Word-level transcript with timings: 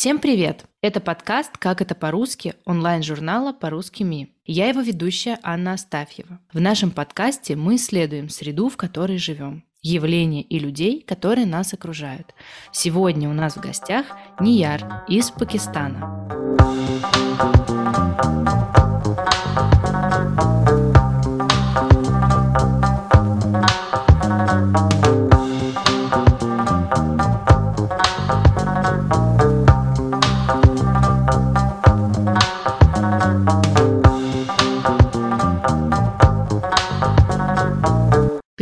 Всем 0.00 0.18
привет! 0.18 0.64
Это 0.80 0.98
подкаст 0.98 1.58
«Как 1.58 1.82
это 1.82 1.94
по-русски» 1.94 2.54
онлайн-журнала 2.64 3.52
«По-русски 3.52 4.02
МИ». 4.02 4.32
Я 4.46 4.68
его 4.68 4.80
ведущая 4.80 5.38
Анна 5.42 5.74
Астафьева. 5.74 6.40
В 6.54 6.58
нашем 6.58 6.90
подкасте 6.90 7.54
мы 7.54 7.76
исследуем 7.76 8.30
среду, 8.30 8.70
в 8.70 8.78
которой 8.78 9.18
живем, 9.18 9.62
явления 9.82 10.40
и 10.40 10.58
людей, 10.58 11.04
которые 11.06 11.44
нас 11.44 11.74
окружают. 11.74 12.34
Сегодня 12.72 13.28
у 13.28 13.34
нас 13.34 13.56
в 13.56 13.60
гостях 13.60 14.06
Нияр 14.40 15.04
из 15.06 15.30
Пакистана. 15.32 16.16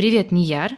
Привет, 0.09 0.31
Нияр. 0.31 0.71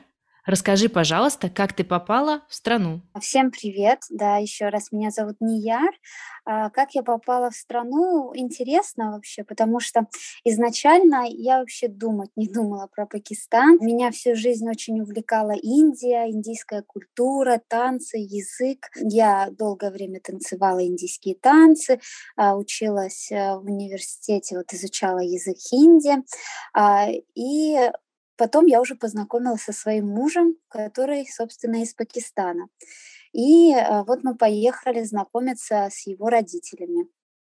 Расскажи, 0.45 0.89
пожалуйста, 0.89 1.49
как 1.49 1.71
ты 1.71 1.85
попала 1.85 2.41
в 2.49 2.53
страну? 2.53 3.01
Всем 3.21 3.49
привет, 3.49 3.99
да, 4.09 4.35
еще 4.35 4.67
раз 4.67 4.91
меня 4.91 5.09
зовут 5.09 5.37
Нияр. 5.39 5.93
А, 6.43 6.69
как 6.69 6.95
я 6.95 7.01
попала 7.01 7.49
в 7.49 7.55
страну, 7.55 8.33
интересно 8.35 9.11
вообще, 9.11 9.45
потому 9.45 9.79
что 9.79 10.07
изначально 10.43 11.27
я 11.29 11.59
вообще 11.59 11.87
думать 11.87 12.31
не 12.35 12.45
думала 12.53 12.89
про 12.93 13.05
Пакистан. 13.05 13.77
Меня 13.79 14.11
всю 14.11 14.35
жизнь 14.35 14.67
очень 14.69 14.99
увлекала 14.99 15.53
Индия, 15.53 16.29
индийская 16.29 16.81
культура, 16.81 17.61
танцы, 17.69 18.17
язык. 18.17 18.89
Я 18.97 19.47
долгое 19.49 19.91
время 19.91 20.19
танцевала 20.19 20.85
индийские 20.85 21.35
танцы, 21.35 22.01
а, 22.35 22.57
училась 22.57 23.31
э, 23.31 23.55
в 23.55 23.63
университете, 23.63 24.57
вот 24.57 24.73
изучала 24.73 25.19
язык 25.19 25.55
хинди. 25.55 26.17
А, 26.73 27.07
и 27.33 27.91
Потом 28.41 28.65
я 28.65 28.81
уже 28.81 28.95
познакомилась 28.95 29.61
со 29.61 29.71
своим 29.71 30.07
мужем, 30.07 30.55
который, 30.67 31.27
собственно, 31.27 31.83
из 31.83 31.93
Пакистана. 31.93 32.69
И 33.33 33.71
э, 33.71 34.01
вот 34.07 34.23
мы 34.23 34.35
поехали 34.35 35.03
знакомиться 35.03 35.89
с 35.91 36.07
его 36.07 36.27
родителями 36.27 37.07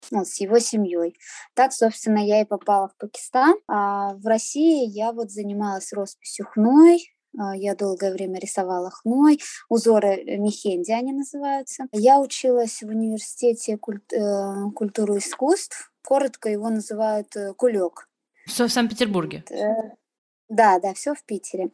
ну, 0.10 0.26
с 0.26 0.42
его 0.42 0.60
семьей. 0.60 1.16
Так, 1.54 1.72
собственно, 1.72 2.18
я 2.18 2.42
и 2.42 2.46
попала 2.46 2.90
в 2.90 2.98
Пакистан. 2.98 3.54
А 3.70 4.16
в 4.16 4.26
России 4.26 4.86
я 4.86 5.14
вот 5.14 5.32
занималась 5.32 5.94
росписью 5.94 6.46
хной, 6.48 7.02
а, 7.40 7.56
я 7.56 7.74
долгое 7.74 8.12
время 8.12 8.38
рисовала 8.38 8.90
хной, 8.90 9.40
узоры 9.70 10.16
э, 10.16 10.38
мехенди 10.40 10.92
они 10.92 11.14
называются. 11.14 11.86
Я 11.94 12.20
училась 12.20 12.84
в 12.84 12.88
университете 12.88 13.78
культ, 13.78 14.12
э, 14.12 14.72
культуры 14.76 15.20
искусств, 15.20 15.94
коротко 16.04 16.50
его 16.50 16.70
называют 16.70 17.34
э, 17.38 17.54
кулек. 17.54 18.10
Все 18.46 18.68
в 18.68 18.74
Санкт-Петербурге? 18.74 19.46
Да, 20.52 20.80
да, 20.80 20.94
все 20.94 21.14
в 21.14 21.24
Питере. 21.24 21.72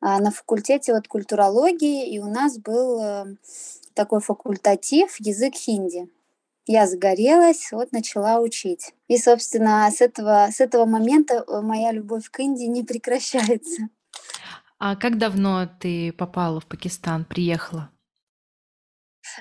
А, 0.00 0.20
на 0.20 0.30
факультете 0.30 0.92
вот 0.92 1.08
культурологии, 1.08 2.08
и 2.08 2.20
у 2.20 2.28
нас 2.28 2.56
был 2.56 3.00
э, 3.02 3.36
такой 3.94 4.20
факультатив 4.20 5.16
язык 5.18 5.56
хинди. 5.56 6.08
Я 6.64 6.86
загорелась, 6.86 7.72
вот 7.72 7.90
начала 7.90 8.38
учить. 8.38 8.94
И, 9.08 9.18
собственно, 9.18 9.90
с 9.90 10.00
этого, 10.00 10.46
с 10.52 10.60
этого 10.60 10.84
момента 10.84 11.44
э, 11.48 11.60
моя 11.62 11.90
любовь 11.90 12.30
к 12.30 12.38
Индии 12.38 12.66
не 12.66 12.84
прекращается. 12.84 13.88
А 14.78 14.94
как 14.94 15.18
давно 15.18 15.68
ты 15.80 16.12
попала 16.12 16.60
в 16.60 16.66
Пакистан, 16.66 17.24
приехала? 17.24 17.90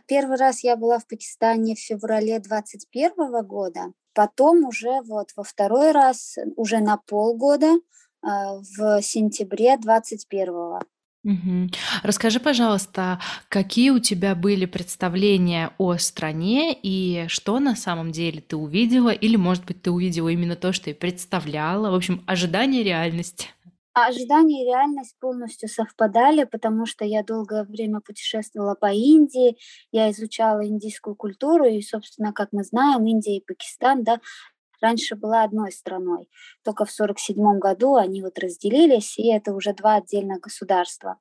Первый 0.07 0.37
раз 0.37 0.63
я 0.63 0.75
была 0.75 0.97
в 0.97 1.05
Пакистане 1.05 1.75
в 1.75 1.79
феврале 1.79 2.39
2021 2.39 3.45
года, 3.45 3.93
потом 4.15 4.65
уже 4.65 5.01
вот 5.03 5.29
во 5.35 5.43
второй 5.43 5.91
раз, 5.91 6.39
уже 6.55 6.79
на 6.79 6.97
полгода, 6.97 7.75
в 8.21 9.01
сентябре 9.01 9.75
21-го. 9.75 10.79
Угу. 11.23 11.69
Расскажи, 12.01 12.39
пожалуйста, 12.39 13.19
какие 13.47 13.91
у 13.91 13.99
тебя 13.99 14.33
были 14.33 14.65
представления 14.65 15.71
о 15.77 15.97
стране 15.97 16.75
и 16.81 17.25
что 17.27 17.59
на 17.59 17.75
самом 17.75 18.11
деле 18.11 18.41
ты 18.41 18.55
увидела, 18.55 19.09
или, 19.09 19.35
может 19.35 19.65
быть, 19.65 19.83
ты 19.83 19.91
увидела 19.91 20.29
именно 20.29 20.55
то, 20.55 20.73
что 20.73 20.89
и 20.89 20.93
представляла, 20.93 21.91
в 21.91 21.95
общем, 21.95 22.23
ожидание 22.25 22.81
реальности? 22.83 23.49
А 23.93 24.07
ожидания 24.07 24.63
и 24.63 24.65
реальность 24.65 25.17
полностью 25.19 25.67
совпадали, 25.67 26.45
потому 26.45 26.85
что 26.85 27.03
я 27.03 27.23
долгое 27.23 27.65
время 27.65 27.99
путешествовала 27.99 28.73
по 28.73 28.89
Индии, 28.91 29.57
я 29.91 30.09
изучала 30.11 30.65
индийскую 30.65 31.15
культуру, 31.15 31.65
и, 31.65 31.81
собственно, 31.81 32.31
как 32.31 32.49
мы 32.53 32.63
знаем, 32.63 33.05
Индия 33.05 33.37
и 33.37 33.43
Пакистан, 33.45 34.03
да, 34.03 34.21
раньше 34.81 35.15
была 35.15 35.43
одной 35.43 35.71
страной. 35.71 36.29
Только 36.63 36.85
в 36.85 36.91
1947 36.91 37.59
году 37.59 37.95
они 37.95 38.21
вот 38.21 38.39
разделились, 38.39 39.17
и 39.17 39.31
это 39.31 39.53
уже 39.53 39.73
два 39.73 39.95
отдельных 39.95 40.41
государства. 40.41 41.17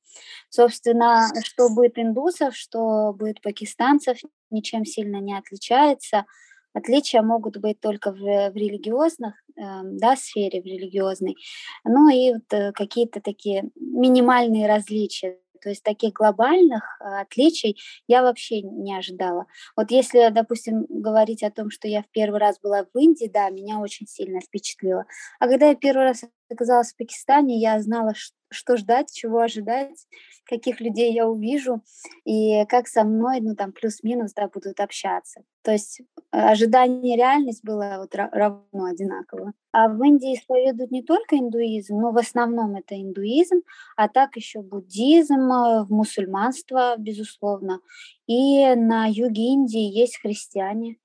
Собственно, 0.48 1.28
что 1.44 1.69
будет 1.69 1.99
индусов, 1.99 2.56
что 2.56 3.12
будет 3.12 3.41
пакистанцев, 3.41 4.19
ничем 4.50 4.84
сильно 4.84 5.16
не 5.16 5.37
отличается. 5.37 6.26
Отличия 6.72 7.22
могут 7.22 7.56
быть 7.56 7.81
только 7.81 8.12
в, 8.12 8.16
в 8.16 8.54
религиозных, 8.54 9.34
э, 9.56 9.62
да, 9.82 10.15
сфере, 10.16 10.62
в 10.62 10.65
религиозной, 10.65 11.37
ну 11.84 12.09
и 12.09 12.34
вот 12.34 12.53
э, 12.53 12.70
какие-то 12.72 13.20
такие 13.20 13.70
минимальные 13.75 14.69
различия 14.69 15.41
то 15.60 15.69
есть 15.69 15.82
таких 15.82 16.12
глобальных 16.15 16.97
а, 17.00 17.21
отличий 17.22 17.78
я 18.06 18.22
вообще 18.22 18.62
не 18.62 18.97
ожидала. 18.97 19.47
Вот 19.76 19.91
если, 19.91 20.28
допустим, 20.31 20.87
говорить 20.88 21.43
о 21.43 21.50
том, 21.50 21.71
что 21.71 21.88
я 21.88 22.03
в 22.03 22.09
первый 22.10 22.41
раз 22.41 22.59
была 22.60 22.84
в 22.84 22.98
Индии, 22.98 23.31
да, 23.32 23.50
меня 23.50 23.78
очень 23.78 24.06
сильно 24.06 24.41
впечатлило. 24.41 25.04
А 25.38 25.49
когда 25.49 25.69
я 25.69 25.75
первый 25.75 26.04
раз 26.04 26.25
оказалась 26.50 26.93
в 26.93 26.97
Пакистане, 26.97 27.61
я 27.61 27.81
знала, 27.81 28.15
что 28.50 28.77
ждать, 28.77 29.12
чего 29.12 29.41
ожидать, 29.41 30.06
каких 30.50 30.81
людей 30.81 31.12
я 31.15 31.28
увижу 31.28 31.83
и 32.25 32.65
как 32.66 32.88
со 32.88 33.05
мной, 33.05 33.41
ну 33.41 33.55
там 33.55 33.72
плюс-минус, 33.72 34.33
да, 34.34 34.49
будут 34.49 34.81
общаться. 34.81 35.43
То 35.62 35.71
есть 35.72 36.00
э, 36.00 36.05
ожидание 36.33 37.15
и 37.15 37.16
реальность 37.16 37.65
было 37.65 37.97
вот 37.99 38.15
равно 38.15 38.84
одинаково. 38.84 39.53
А 39.72 39.88
в 39.88 40.03
Индии 40.03 40.34
исповедуют 40.34 40.91
не 40.91 41.03
только 41.03 41.37
индуизм, 41.37 41.97
но 41.99 42.11
в 42.11 42.19
основном 42.19 42.75
это 42.77 43.00
индуизм, 43.00 43.61
а 43.97 44.09
так 44.09 44.37
еще 44.37 44.62
буддизм, 44.62 45.53
э, 45.53 45.84
мусульманство, 45.88 46.97
безусловно. 46.99 47.81
И 48.27 48.75
на 48.75 49.06
юге 49.06 49.53
Индии 49.53 49.99
есть 49.99 50.21
христиане. 50.21 50.97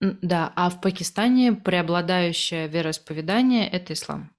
Да, 0.00 0.52
а 0.54 0.70
в 0.70 0.80
Пакистане 0.80 1.52
преобладающее 1.52 2.68
вероисповедание– 2.68 3.68
это 3.70 3.92
ислам. 3.94 4.30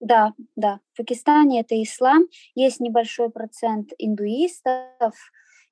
Да, 0.00 0.34
да. 0.56 0.80
В 0.92 0.98
Пакистане 0.98 1.60
это 1.60 1.80
ислам, 1.82 2.24
есть 2.54 2.80
небольшой 2.80 3.30
процент 3.30 3.92
индуистов 3.98 5.14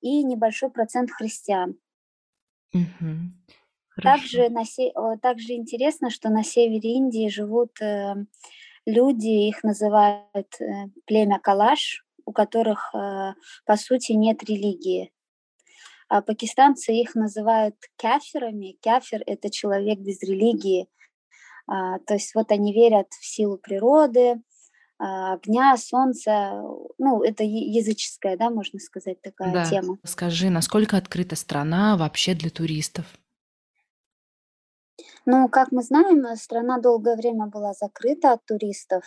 и 0.00 0.22
небольшой 0.22 0.70
процент 0.70 1.10
христиан. 1.10 1.76
Угу. 2.72 4.02
Также, 4.02 4.48
на 4.48 4.64
се... 4.64 4.92
также 5.22 5.52
интересно, 5.52 6.10
что 6.10 6.30
на 6.30 6.42
севере 6.42 6.94
Индии 6.94 7.28
живут 7.28 7.80
э, 7.80 8.14
люди, 8.86 9.48
их 9.48 9.62
называют 9.62 10.60
э, 10.60 10.86
племя 11.06 11.38
Калаш, 11.38 12.04
у 12.24 12.32
которых, 12.32 12.90
э, 12.94 13.34
по 13.66 13.76
сути, 13.76 14.12
нет 14.12 14.42
религии. 14.42 15.12
А 16.08 16.22
пакистанцы 16.22 16.92
их 16.92 17.14
называют 17.14 17.76
каферами. 17.96 18.76
Кафер– 18.82 19.22
это 19.26 19.50
человек 19.50 20.00
без 20.00 20.22
религии. 20.22 20.82
А, 20.82 20.86
то 21.66 22.14
есть 22.14 22.34
вот 22.34 22.50
они 22.52 22.72
верят 22.72 23.08
в 23.12 23.24
силу 23.24 23.58
природы, 23.58 24.42
а, 24.98 25.34
огня, 25.34 25.76
солнца. 25.76 26.62
Ну, 26.98 27.22
это 27.22 27.42
языческая, 27.42 28.36
да, 28.36 28.50
можно 28.50 28.78
сказать, 28.78 29.20
такая 29.20 29.52
Да. 29.52 29.64
тема. 29.64 29.98
Скажи, 30.04 30.50
насколько 30.50 30.96
открыта 30.96 31.36
страна 31.36 31.96
вообще 31.96 32.34
для 32.34 32.50
туристов? 32.50 33.06
Ну, 35.26 35.48
как 35.48 35.72
мы 35.72 35.82
знаем, 35.82 36.24
э, 36.26 36.36
страна 36.36 36.78
долгое 36.78 37.16
время 37.16 37.46
была 37.46 37.72
закрыта 37.72 38.32
от 38.32 38.44
туристов, 38.44 39.04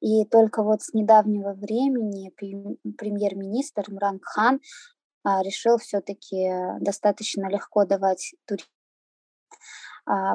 и 0.00 0.24
только 0.24 0.62
вот 0.62 0.82
с 0.82 0.92
недавнего 0.92 1.54
времени 1.54 2.30
премьер-министр 2.30 3.84
Имран 3.88 4.20
Хан 4.22 4.60
а, 5.24 5.42
решил 5.42 5.78
все-таки 5.78 6.50
достаточно 6.80 7.48
легко 7.48 7.86
давать 7.86 8.34
туристам 8.44 8.70
а, 9.50 9.93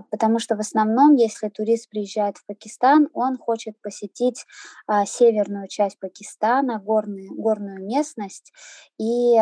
потому 0.09 0.39
что 0.39 0.55
в 0.55 0.59
основном, 0.59 1.15
если 1.15 1.49
турист 1.49 1.89
приезжает 1.89 2.37
в 2.37 2.45
Пакистан, 2.45 3.07
он 3.13 3.37
хочет 3.37 3.79
посетить 3.81 4.45
а, 4.87 5.05
северную 5.05 5.67
часть 5.67 5.99
Пакистана, 5.99 6.79
горную, 6.79 7.33
горную 7.35 7.85
местность, 7.85 8.51
и, 8.97 9.35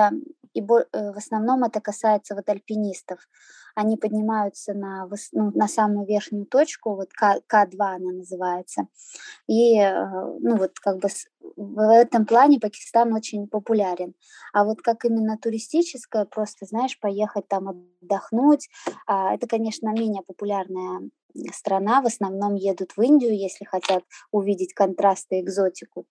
и 0.53 0.61
э, 0.61 0.63
в 0.63 1.17
основном 1.17 1.63
это 1.63 1.79
касается 1.81 2.35
вот 2.35 2.49
альпинистов. 2.49 3.19
Они 3.75 3.95
поднимаются 3.95 4.73
на, 4.73 5.07
ну, 5.31 5.51
на 5.53 5.67
самую 5.67 6.07
верхнюю 6.07 6.45
точку, 6.47 6.95
вот 6.95 7.09
К, 7.13 7.41
К2 7.47 7.77
она 7.79 8.11
называется, 8.11 8.87
и 9.47 9.79
э, 9.79 9.93
ну 10.39 10.57
вот 10.57 10.79
как 10.79 10.97
бы 10.97 11.09
в 11.55 11.79
этом 11.79 12.25
плане 12.25 12.59
Пакистан 12.59 13.13
очень 13.13 13.47
популярен. 13.47 14.13
А 14.53 14.63
вот 14.63 14.81
как 14.81 15.05
именно 15.05 15.37
туристическое, 15.37 16.25
просто, 16.25 16.65
знаешь, 16.65 16.99
поехать 16.99 17.47
там 17.47 17.69
отдохнуть, 17.69 18.69
а, 19.05 19.33
это, 19.33 19.47
конечно, 19.47 19.89
менее 19.89 20.23
популярная 20.23 21.09
страна. 21.53 22.01
В 22.01 22.07
основном 22.07 22.55
едут 22.55 22.93
в 22.95 23.01
Индию, 23.01 23.37
если 23.37 23.65
хотят 23.65 24.03
увидеть 24.31 24.73
контрасты, 24.73 25.39
экзотику. 25.39 26.05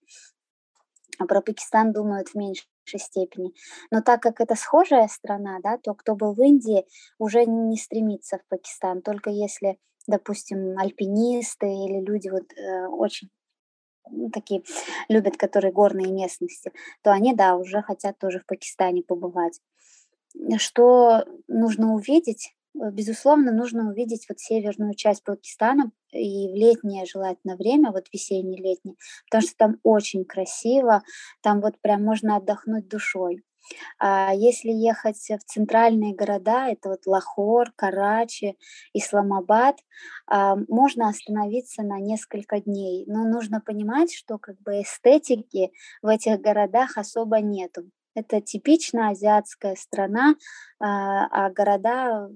А 1.18 1.26
про 1.26 1.40
Пакистан 1.40 1.92
думают 1.92 2.28
в 2.28 2.34
меньшей 2.34 2.66
степени. 2.96 3.52
Но 3.90 4.02
так 4.02 4.20
как 4.20 4.40
это 4.40 4.54
схожая 4.54 5.08
страна, 5.08 5.58
да, 5.62 5.78
то 5.78 5.94
кто 5.94 6.14
был 6.14 6.34
в 6.34 6.40
Индии, 6.42 6.86
уже 7.18 7.46
не 7.46 7.76
стремится 7.76 8.38
в 8.38 8.46
Пакистан, 8.48 9.02
только 9.02 9.30
если, 9.30 9.78
допустим, 10.06 10.78
альпинисты 10.78 11.66
или 11.66 12.04
люди 12.04 12.28
вот 12.28 12.52
э, 12.52 12.86
очень 12.88 13.30
ну, 14.11 14.31
такие 14.31 14.62
любят, 15.08 15.37
которые 15.37 15.73
горные 15.73 16.12
местности, 16.12 16.73
то 17.03 17.12
они, 17.12 17.35
да, 17.35 17.56
уже 17.56 17.82
хотят 17.82 18.19
тоже 18.19 18.41
в 18.41 18.47
Пакистане 18.47 19.03
побывать. 19.03 19.61
Что 20.58 21.25
нужно 21.49 21.94
увидеть? 21.94 22.55
Э, 22.76 22.91
безусловно, 22.91 23.53
нужно 23.53 23.88
увидеть 23.88 24.26
вот 24.29 24.38
северную 24.38 24.94
часть 24.94 25.25
Пакистана 25.25 25.91
и 26.12 26.49
в 26.49 26.55
летнее 26.55 27.05
желательно 27.06 27.56
время, 27.56 27.93
вот 27.93 28.06
весеннее-летнее, 28.12 28.97
потому 29.26 29.43
что 29.43 29.56
там 29.56 29.76
очень 29.82 30.25
красиво, 30.25 31.03
там 31.43 31.61
вот 31.61 31.81
прям 31.81 32.05
можно 32.05 32.37
отдохнуть 32.37 32.88
душой. 32.88 33.43
А 33.98 34.32
если 34.34 34.70
ехать 34.70 35.18
в 35.18 35.44
центральные 35.46 36.14
города, 36.14 36.68
это 36.68 36.90
вот 36.90 37.06
Лахор, 37.06 37.72
Карачи, 37.76 38.56
Исламабад, 38.92 39.76
а, 40.26 40.56
можно 40.68 41.08
остановиться 41.08 41.82
на 41.82 41.98
несколько 42.00 42.60
дней. 42.60 43.04
Но 43.06 43.24
нужно 43.24 43.60
понимать, 43.60 44.12
что 44.14 44.38
как 44.38 44.60
бы 44.62 44.82
эстетики 44.82 45.72
в 46.02 46.08
этих 46.08 46.40
городах 46.40 46.98
особо 46.98 47.40
нету. 47.40 47.90
Это 48.14 48.40
типично 48.40 49.10
азиатская 49.10 49.76
страна, 49.76 50.36
а, 50.80 51.26
а 51.30 51.50
города 51.50 52.30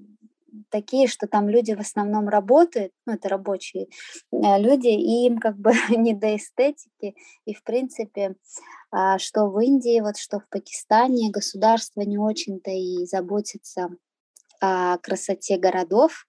такие, 0.69 1.07
что 1.07 1.27
там 1.27 1.49
люди 1.49 1.73
в 1.73 1.79
основном 1.79 2.27
работают, 2.27 2.93
ну, 3.05 3.13
это 3.13 3.29
рабочие 3.29 3.87
э, 4.31 4.59
люди, 4.59 4.87
и 4.87 5.27
им 5.27 5.37
как 5.37 5.57
бы 5.57 5.71
не 5.97 6.13
до 6.13 6.35
эстетики, 6.35 7.15
и, 7.45 7.53
в 7.53 7.63
принципе, 7.63 8.35
а, 8.91 9.17
что 9.19 9.47
в 9.47 9.59
Индии, 9.59 10.01
вот 10.01 10.17
что 10.17 10.39
в 10.39 10.49
Пакистане 10.49 11.31
государство 11.31 12.01
не 12.01 12.17
очень-то 12.17 12.71
и 12.71 13.05
заботится 13.05 13.89
о 14.59 14.97
красоте 14.99 15.57
городов. 15.57 16.27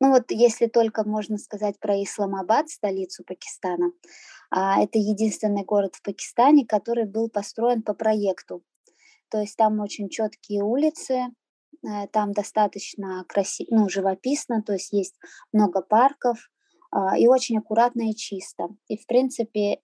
Ну 0.00 0.10
вот 0.10 0.30
если 0.30 0.66
только 0.66 1.08
можно 1.08 1.38
сказать 1.38 1.78
про 1.78 2.02
Исламабад, 2.02 2.68
столицу 2.68 3.24
Пакистана, 3.24 3.92
а, 4.50 4.82
это 4.82 4.98
единственный 4.98 5.64
город 5.64 5.94
в 5.94 6.02
Пакистане, 6.02 6.66
который 6.66 7.06
был 7.06 7.28
построен 7.28 7.82
по 7.82 7.94
проекту. 7.94 8.62
То 9.30 9.40
есть 9.40 9.56
там 9.56 9.80
очень 9.80 10.08
четкие 10.08 10.62
улицы, 10.62 11.26
там 12.12 12.32
достаточно 12.32 13.24
красиво, 13.28 13.68
ну, 13.70 13.88
живописно, 13.88 14.62
то 14.62 14.72
есть 14.72 14.92
есть 14.92 15.14
много 15.52 15.82
парков 15.82 16.50
а, 16.90 17.18
и 17.18 17.26
очень 17.26 17.58
аккуратно 17.58 18.10
и 18.10 18.14
чисто. 18.14 18.68
И, 18.88 18.96
в 18.96 19.06
принципе, 19.06 19.80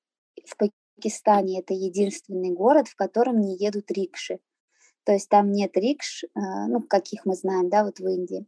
в 0.46 0.56
Пакистане 0.56 1.60
это 1.60 1.74
единственный 1.74 2.52
город, 2.52 2.88
в 2.88 2.94
котором 2.94 3.40
не 3.40 3.56
едут 3.56 3.90
рикши. 3.90 4.38
То 5.04 5.12
есть 5.12 5.28
там 5.28 5.50
нет 5.50 5.76
рикш, 5.76 6.24
э, 6.24 6.28
ну, 6.68 6.82
каких 6.82 7.24
мы 7.24 7.34
знаем, 7.34 7.68
да, 7.70 7.84
вот 7.84 7.98
в 7.98 8.06
Индии. 8.06 8.46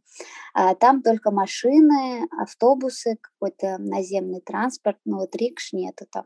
А 0.53 0.75
там 0.75 1.01
только 1.01 1.31
машины, 1.31 2.27
автобусы, 2.39 3.17
какой-то 3.19 3.77
наземный 3.79 4.39
транспорт, 4.39 4.97
но 5.03 5.17
вот 5.17 5.35
рикш 5.35 5.73
нету 5.73 6.05
там. 6.11 6.25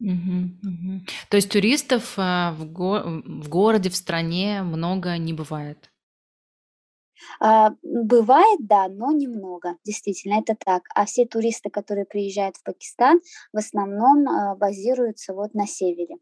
Мгм, 0.00 0.60
мгм. 0.62 1.06
То 1.30 1.36
есть 1.36 1.50
туристов 1.50 2.14
а, 2.18 2.52
в, 2.52 2.70
го- 2.70 3.22
в 3.24 3.48
городе, 3.48 3.88
в 3.90 3.96
стране 3.96 4.62
много 4.62 5.16
не 5.16 5.32
бывает? 5.32 5.90
А, 7.40 7.70
бывает, 7.82 8.58
да, 8.60 8.88
но 8.88 9.12
немного, 9.12 9.76
действительно, 9.84 10.40
это 10.40 10.56
так. 10.56 10.82
А 10.94 11.04
все 11.06 11.26
туристы, 11.26 11.70
которые 11.70 12.04
приезжают 12.04 12.56
в 12.56 12.62
Пакистан, 12.62 13.20
в 13.52 13.58
основном 13.58 14.28
а, 14.28 14.54
базируются 14.56 15.34
вот 15.34 15.54
на 15.54 15.66
севере. 15.66 16.16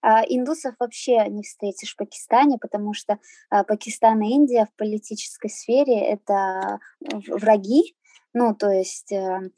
А 0.00 0.22
индусов 0.22 0.74
вообще 0.78 1.28
не 1.28 1.42
встретишь 1.42 1.94
в 1.94 1.96
Пакистане, 1.96 2.58
потому 2.60 2.94
что 2.94 3.18
Пакистан 3.50 4.22
и 4.22 4.28
Индия 4.30 4.66
в 4.66 4.76
политической 4.76 5.50
сфере 5.50 6.00
это 6.00 6.78
враги, 7.26 7.96
ну, 8.32 8.54
то 8.54 8.70
есть 8.70 9.10
э, 9.10 9.50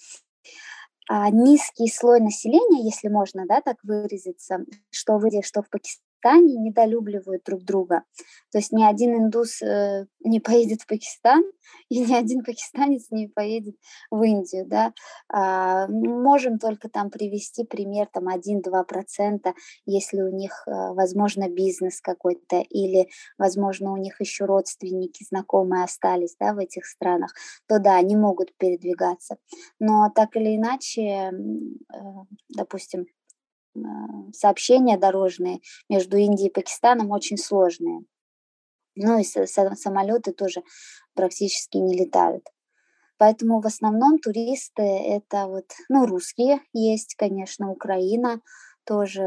низкий 1.30 1.88
слой 1.88 2.20
населения, 2.20 2.84
если 2.84 3.08
можно, 3.08 3.44
да, 3.46 3.60
так 3.60 3.76
выразиться, 3.82 4.64
что 4.90 5.18
в 5.18 5.24
Индии, 5.26 5.42
что 5.42 5.62
в 5.62 5.68
Пакистане, 5.68 6.09
Пакистане 6.20 6.56
недолюбливают 6.56 7.42
друг 7.44 7.64
друга. 7.64 8.02
То 8.52 8.58
есть 8.58 8.72
ни 8.72 8.82
один 8.82 9.16
индус 9.16 9.62
э, 9.62 10.06
не 10.24 10.40
поедет 10.40 10.82
в 10.82 10.86
Пакистан, 10.86 11.42
и 11.88 12.00
ни 12.00 12.14
один 12.14 12.44
пакистанец 12.44 13.10
не 13.10 13.28
поедет 13.28 13.76
в 14.10 14.22
Индию. 14.22 14.66
Да? 14.66 14.92
А, 15.32 15.86
можем 15.88 16.58
только 16.58 16.88
там 16.88 17.10
привести 17.10 17.64
пример 17.64 18.08
там 18.12 18.28
1-2%, 18.28 19.54
если 19.86 20.22
у 20.22 20.30
них, 20.30 20.64
э, 20.66 20.70
возможно, 20.70 21.48
бизнес 21.48 22.00
какой-то, 22.00 22.60
или, 22.60 23.08
возможно, 23.38 23.92
у 23.92 23.96
них 23.96 24.20
еще 24.20 24.44
родственники, 24.44 25.24
знакомые 25.28 25.84
остались 25.84 26.36
да, 26.38 26.54
в 26.54 26.58
этих 26.58 26.86
странах, 26.86 27.34
то 27.68 27.78
да, 27.78 27.96
они 27.96 28.16
могут 28.16 28.56
передвигаться. 28.56 29.36
Но 29.78 30.10
так 30.14 30.36
или 30.36 30.56
иначе, 30.56 31.00
э, 31.02 31.30
допустим, 32.48 33.06
сообщения 34.32 34.98
дорожные 34.98 35.60
между 35.88 36.16
Индией 36.16 36.48
и 36.48 36.52
Пакистаном 36.52 37.10
очень 37.10 37.36
сложные. 37.36 38.04
Ну 38.96 39.18
и 39.18 39.24
самолеты 39.24 40.32
тоже 40.32 40.62
практически 41.14 41.76
не 41.78 41.96
летают. 41.96 42.44
Поэтому 43.18 43.60
в 43.60 43.66
основном 43.66 44.18
туристы 44.18 44.82
это 44.82 45.46
вот, 45.46 45.66
ну, 45.88 46.06
русские 46.06 46.60
есть, 46.72 47.14
конечно, 47.16 47.70
Украина, 47.70 48.40
тоже 48.84 49.22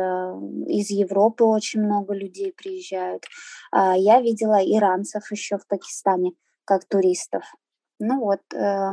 из 0.68 0.90
Европы 0.90 1.44
очень 1.44 1.82
много 1.82 2.14
людей 2.14 2.52
приезжают. 2.52 3.24
А 3.72 3.96
я 3.96 4.20
видела 4.20 4.60
иранцев 4.64 5.32
еще 5.32 5.58
в 5.58 5.68
Пакистане 5.68 6.32
как 6.66 6.86
туристов. 6.86 7.44
Ну 8.00 8.20
вот, 8.20 8.42
э, 8.54 8.92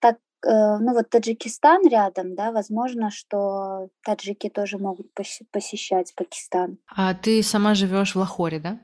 так 0.00 0.16
Э, 0.16 0.25
ну 0.46 0.92
вот 0.94 1.10
Таджикистан 1.10 1.88
рядом, 1.88 2.34
да, 2.34 2.52
возможно, 2.52 3.10
что 3.10 3.88
таджики 4.04 4.48
тоже 4.48 4.78
могут 4.78 5.08
посещать 5.50 6.14
Пакистан. 6.14 6.78
А 6.86 7.14
ты 7.14 7.42
сама 7.42 7.74
живешь 7.74 8.14
в 8.14 8.18
Лахоре, 8.18 8.60
да? 8.60 8.78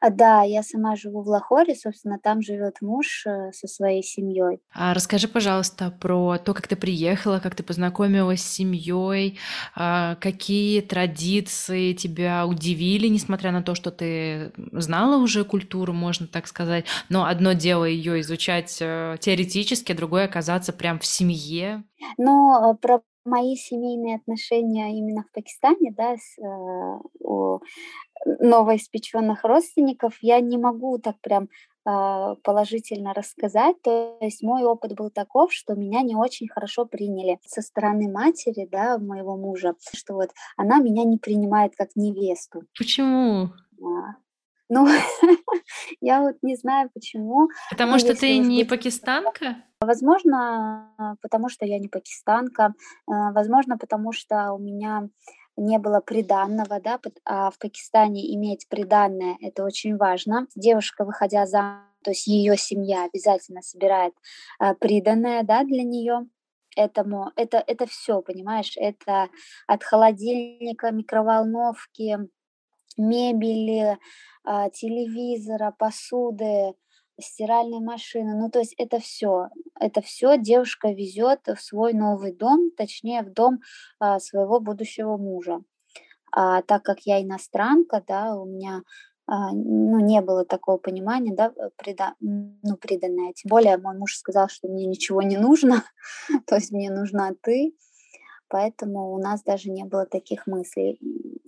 А, 0.00 0.10
да, 0.10 0.42
я 0.42 0.62
сама 0.62 0.96
живу 0.96 1.22
в 1.22 1.28
Лахоре, 1.28 1.74
собственно, 1.74 2.18
там 2.22 2.42
живет 2.42 2.76
муж 2.80 3.24
э, 3.26 3.52
со 3.52 3.66
своей 3.66 4.02
семьей. 4.02 4.60
А 4.74 4.94
расскажи, 4.94 5.28
пожалуйста, 5.28 5.90
про 5.90 6.38
то, 6.38 6.54
как 6.54 6.68
ты 6.68 6.76
приехала, 6.76 7.38
как 7.40 7.54
ты 7.54 7.62
познакомилась 7.62 8.42
с 8.42 8.50
семьей, 8.50 9.38
а, 9.74 10.16
какие 10.16 10.80
традиции 10.80 11.92
тебя 11.92 12.46
удивили, 12.46 13.08
несмотря 13.08 13.52
на 13.52 13.62
то, 13.62 13.74
что 13.74 13.90
ты 13.90 14.52
знала 14.72 15.16
уже 15.22 15.44
культуру, 15.44 15.92
можно 15.92 16.26
так 16.26 16.46
сказать, 16.46 16.84
но 17.08 17.24
одно 17.24 17.52
дело 17.52 17.84
ее 17.84 18.20
изучать 18.20 18.78
э, 18.80 19.16
теоретически, 19.20 19.92
а 19.92 19.96
другое 19.96 20.24
оказаться 20.24 20.72
прям 20.72 20.98
в 20.98 21.06
семье. 21.06 21.84
Ну, 22.16 22.76
про 22.80 23.00
мои 23.28 23.56
семейные 23.56 24.16
отношения 24.16 24.96
именно 24.98 25.22
в 25.22 25.32
Пакистане, 25.32 25.92
да, 25.92 26.16
с, 26.16 26.38
э, 26.38 26.98
у 27.20 27.60
новоиспеченных 28.24 29.44
родственников, 29.44 30.18
я 30.20 30.40
не 30.40 30.58
могу 30.58 30.98
так 30.98 31.20
прям 31.20 31.44
э, 31.44 32.34
положительно 32.42 33.14
рассказать. 33.14 33.80
То 33.82 34.18
есть 34.20 34.42
мой 34.42 34.64
опыт 34.64 34.94
был 34.94 35.10
таков, 35.10 35.52
что 35.52 35.74
меня 35.74 36.02
не 36.02 36.16
очень 36.16 36.48
хорошо 36.48 36.84
приняли 36.84 37.38
со 37.46 37.62
стороны 37.62 38.10
матери, 38.10 38.68
да, 38.70 38.98
моего 38.98 39.36
мужа, 39.36 39.74
что 39.94 40.14
вот 40.14 40.30
она 40.56 40.78
меня 40.78 41.04
не 41.04 41.18
принимает 41.18 41.74
как 41.76 41.90
невесту. 41.96 42.62
Почему? 42.76 43.50
Да. 43.72 44.16
Ну, 44.70 44.86
я 46.00 46.20
вот 46.20 46.36
не 46.42 46.56
знаю 46.56 46.90
почему. 46.92 47.48
Потому 47.70 47.98
что 47.98 48.14
ты 48.14 48.38
не 48.38 48.64
пакистанка? 48.64 49.56
Возможно, 49.80 51.16
потому 51.22 51.48
что 51.48 51.64
я 51.64 51.78
не 51.78 51.88
пакистанка. 51.88 52.74
Э, 53.08 53.32
возможно, 53.32 53.78
потому 53.78 54.12
что 54.12 54.52
у 54.52 54.58
меня 54.58 55.08
не 55.58 55.78
было 55.78 56.00
приданного, 56.00 56.80
да, 56.80 56.98
а 57.24 57.50
в 57.50 57.58
Пакистане 57.58 58.34
иметь 58.34 58.68
приданное– 58.68 59.36
это 59.42 59.64
очень 59.64 59.96
важно. 59.96 60.46
Девушка, 60.54 61.04
выходя 61.04 61.46
за, 61.46 61.82
то 62.02 62.10
есть 62.10 62.26
ее 62.26 62.56
семья 62.56 63.04
обязательно 63.04 63.62
собирает 63.62 64.14
э, 64.60 64.74
приданное, 64.74 65.42
да, 65.42 65.64
для 65.64 65.82
нее 65.82 66.26
этому, 66.76 67.32
это, 67.36 67.62
это 67.66 67.86
все, 67.86 68.22
понимаешь, 68.22 68.74
это 68.76 69.28
от 69.66 69.82
холодильника, 69.82 70.92
микроволновки, 70.92 72.18
мебели, 72.96 73.98
а, 74.44 74.70
телевизора, 74.70 75.74
посуды, 75.78 76.74
стиральной 77.20 77.80
машины. 77.80 78.34
Ну, 78.36 78.50
то 78.50 78.58
есть 78.60 78.74
это 78.78 79.00
все. 79.00 79.48
Это 79.80 80.00
все 80.00 80.38
девушка 80.38 80.88
везет 80.88 81.40
в 81.46 81.60
свой 81.60 81.92
новый 81.92 82.32
дом, 82.32 82.70
точнее, 82.76 83.22
в 83.22 83.32
дом 83.32 83.60
а, 83.98 84.18
своего 84.20 84.60
будущего 84.60 85.16
мужа. 85.16 85.60
А 86.30 86.62
так 86.62 86.82
как 86.82 87.00
я 87.00 87.22
иностранка, 87.22 88.02
да, 88.06 88.36
у 88.36 88.46
меня 88.46 88.82
а, 89.26 89.52
ну, 89.52 90.00
не 90.00 90.20
было 90.20 90.44
такого 90.44 90.78
понимания, 90.78 91.34
да, 91.34 91.52
преда, 91.76 92.14
ну, 92.20 92.76
преданная. 92.80 93.32
Тем 93.34 93.50
более 93.50 93.76
мой 93.76 93.96
муж 93.96 94.16
сказал, 94.16 94.48
что 94.48 94.68
мне 94.68 94.86
ничего 94.86 95.20
не 95.20 95.36
нужно, 95.36 95.84
то 96.46 96.54
есть 96.54 96.72
мне 96.72 96.90
нужна 96.90 97.32
ты, 97.42 97.74
поэтому 98.48 99.12
у 99.12 99.18
нас 99.18 99.42
даже 99.42 99.70
не 99.70 99.84
было 99.84 100.06
таких 100.06 100.46
мыслей. 100.46 100.98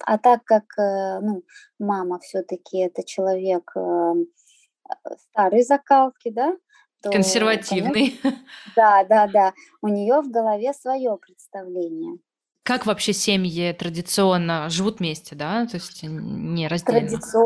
А 0.04 0.18
так 0.18 0.44
как, 0.44 0.64
э, 0.78 1.20
ну, 1.20 1.42
мама 1.78 2.18
все-таки 2.18 2.78
это 2.78 3.02
человек 3.02 3.72
э, 3.76 4.14
старой 5.30 5.62
закалки, 5.62 6.30
да, 6.30 6.56
то, 7.02 7.10
консервативный. 7.10 8.18
Конечно, 8.22 8.44
да, 8.76 9.04
да, 9.04 9.26
да. 9.26 9.54
У 9.80 9.88
нее 9.88 10.20
в 10.20 10.30
голове 10.30 10.72
свое 10.72 11.16
представление. 11.16 12.18
Как 12.62 12.86
вообще 12.86 13.12
семьи 13.12 13.72
традиционно 13.72 14.68
живут 14.68 15.00
вместе, 15.00 15.34
да? 15.34 15.66
То 15.66 15.76
есть 15.76 16.02
не 16.02 16.68
раздельно? 16.68 17.00
Традици... 17.00 17.38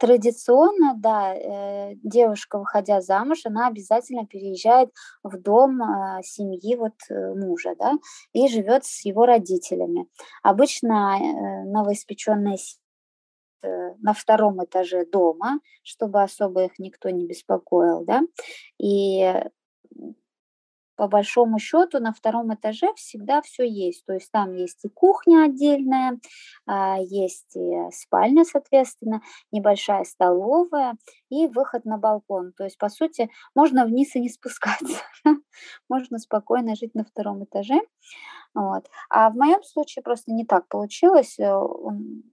Традиционно, 0.00 0.94
да, 0.96 1.34
э, 1.34 1.94
девушка, 2.02 2.58
выходя 2.58 3.00
замуж, 3.00 3.42
она 3.44 3.68
обязательно 3.68 4.26
переезжает 4.26 4.90
в 5.22 5.38
дом 5.40 5.80
э, 5.82 6.22
семьи 6.22 6.74
вот 6.74 6.94
э, 7.10 7.34
мужа, 7.34 7.74
да, 7.78 7.92
и 8.32 8.48
живет 8.48 8.84
с 8.86 9.04
его 9.04 9.26
родителями. 9.26 10.06
Обычно 10.42 11.18
э, 11.18 11.64
новоиспеченная 11.70 12.54
э, 12.54 12.56
на 13.98 14.12
втором 14.12 14.64
этаже 14.64 15.04
дома, 15.04 15.60
чтобы 15.82 16.22
особо 16.22 16.64
их 16.64 16.78
никто 16.78 17.10
не 17.10 17.26
беспокоил, 17.26 18.04
да, 18.04 18.22
и 18.78 19.42
по 20.96 21.08
большому 21.08 21.58
счету 21.58 21.98
на 22.00 22.12
втором 22.12 22.54
этаже 22.54 22.92
всегда 22.94 23.42
все 23.42 23.64
есть. 23.68 24.04
То 24.06 24.14
есть 24.14 24.30
там 24.30 24.54
есть 24.54 24.84
и 24.84 24.88
кухня 24.88 25.44
отдельная, 25.44 26.18
а, 26.66 26.98
есть 26.98 27.56
и 27.56 27.90
спальня, 27.92 28.44
соответственно, 28.44 29.22
небольшая 29.52 30.04
столовая 30.04 30.96
и 31.30 31.46
выход 31.46 31.84
на 31.84 31.98
балкон. 31.98 32.52
То 32.52 32.64
есть, 32.64 32.78
по 32.78 32.88
сути, 32.88 33.30
можно 33.54 33.84
вниз 33.84 34.14
и 34.14 34.20
не 34.20 34.28
спускаться. 34.28 34.98
Можно 35.88 36.18
спокойно 36.18 36.74
жить 36.74 36.94
на 36.94 37.04
втором 37.04 37.44
этаже. 37.44 37.80
Вот. 38.54 38.88
А 39.10 39.30
в 39.30 39.36
моем 39.36 39.62
случае 39.64 40.02
просто 40.02 40.32
не 40.32 40.44
так 40.44 40.68
получилось. 40.68 41.38
Э, 41.38 41.56
у 41.56 41.90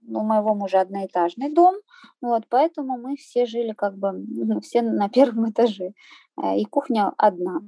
моего 0.08 0.54
мужа 0.54 0.80
одноэтажный 0.80 1.52
дом, 1.52 1.74
вот, 2.20 2.44
поэтому 2.48 2.96
мы 2.96 3.16
все 3.16 3.44
жили 3.44 3.72
как 3.72 3.96
бы 3.96 4.12
ну, 4.28 4.60
все 4.60 4.82
на 4.82 5.08
первом 5.08 5.50
этаже. 5.50 5.92
Э, 6.40 6.56
и 6.56 6.64
кухня 6.64 7.12
одна. 7.16 7.60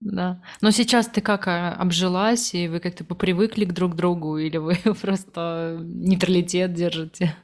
Да. 0.00 0.42
Но 0.60 0.70
сейчас 0.70 1.06
ты 1.06 1.20
как 1.20 1.48
а, 1.48 1.72
обжилась, 1.72 2.52
и 2.54 2.68
вы 2.68 2.80
как-то 2.80 3.04
попривыкли 3.04 3.64
к 3.64 3.72
друг 3.72 3.94
другу, 3.94 4.36
или 4.36 4.58
вы 4.58 4.74
просто 5.00 5.78
нейтралитет 5.80 6.74
держите? 6.74 7.34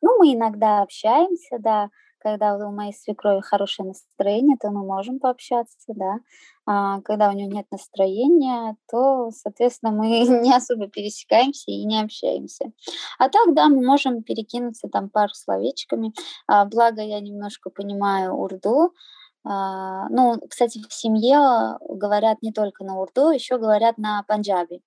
Ну, 0.00 0.18
мы 0.18 0.34
иногда 0.34 0.82
общаемся, 0.82 1.58
да. 1.58 1.90
Когда 2.18 2.54
у 2.54 2.70
моей 2.70 2.92
свекрови 2.92 3.40
хорошее 3.40 3.88
настроение, 3.88 4.56
то 4.60 4.70
мы 4.70 4.86
можем 4.86 5.18
пообщаться, 5.18 5.76
да. 5.88 6.18
А 6.64 7.00
когда 7.00 7.28
у 7.28 7.32
нее 7.32 7.48
нет 7.48 7.66
настроения, 7.72 8.76
то, 8.88 9.30
соответственно, 9.32 9.90
мы 9.90 10.06
не 10.42 10.54
особо 10.54 10.86
пересекаемся 10.86 11.72
и 11.72 11.84
не 11.84 12.00
общаемся. 12.00 12.66
А 13.18 13.28
так, 13.28 13.54
да, 13.54 13.68
мы 13.68 13.84
можем 13.84 14.22
перекинуться 14.22 14.88
там 14.88 15.10
пару 15.10 15.34
словечками. 15.34 16.12
А, 16.46 16.64
благо, 16.64 17.02
я 17.02 17.18
немножко 17.18 17.70
понимаю 17.70 18.34
урду, 18.34 18.92
ну, 19.44 20.40
кстати, 20.48 20.80
в 20.88 20.92
семье 20.92 21.78
говорят 21.88 22.42
не 22.42 22.52
только 22.52 22.84
на 22.84 22.98
урду, 23.00 23.30
еще 23.30 23.58
говорят 23.58 23.98
на 23.98 24.22
панджаби. 24.22 24.82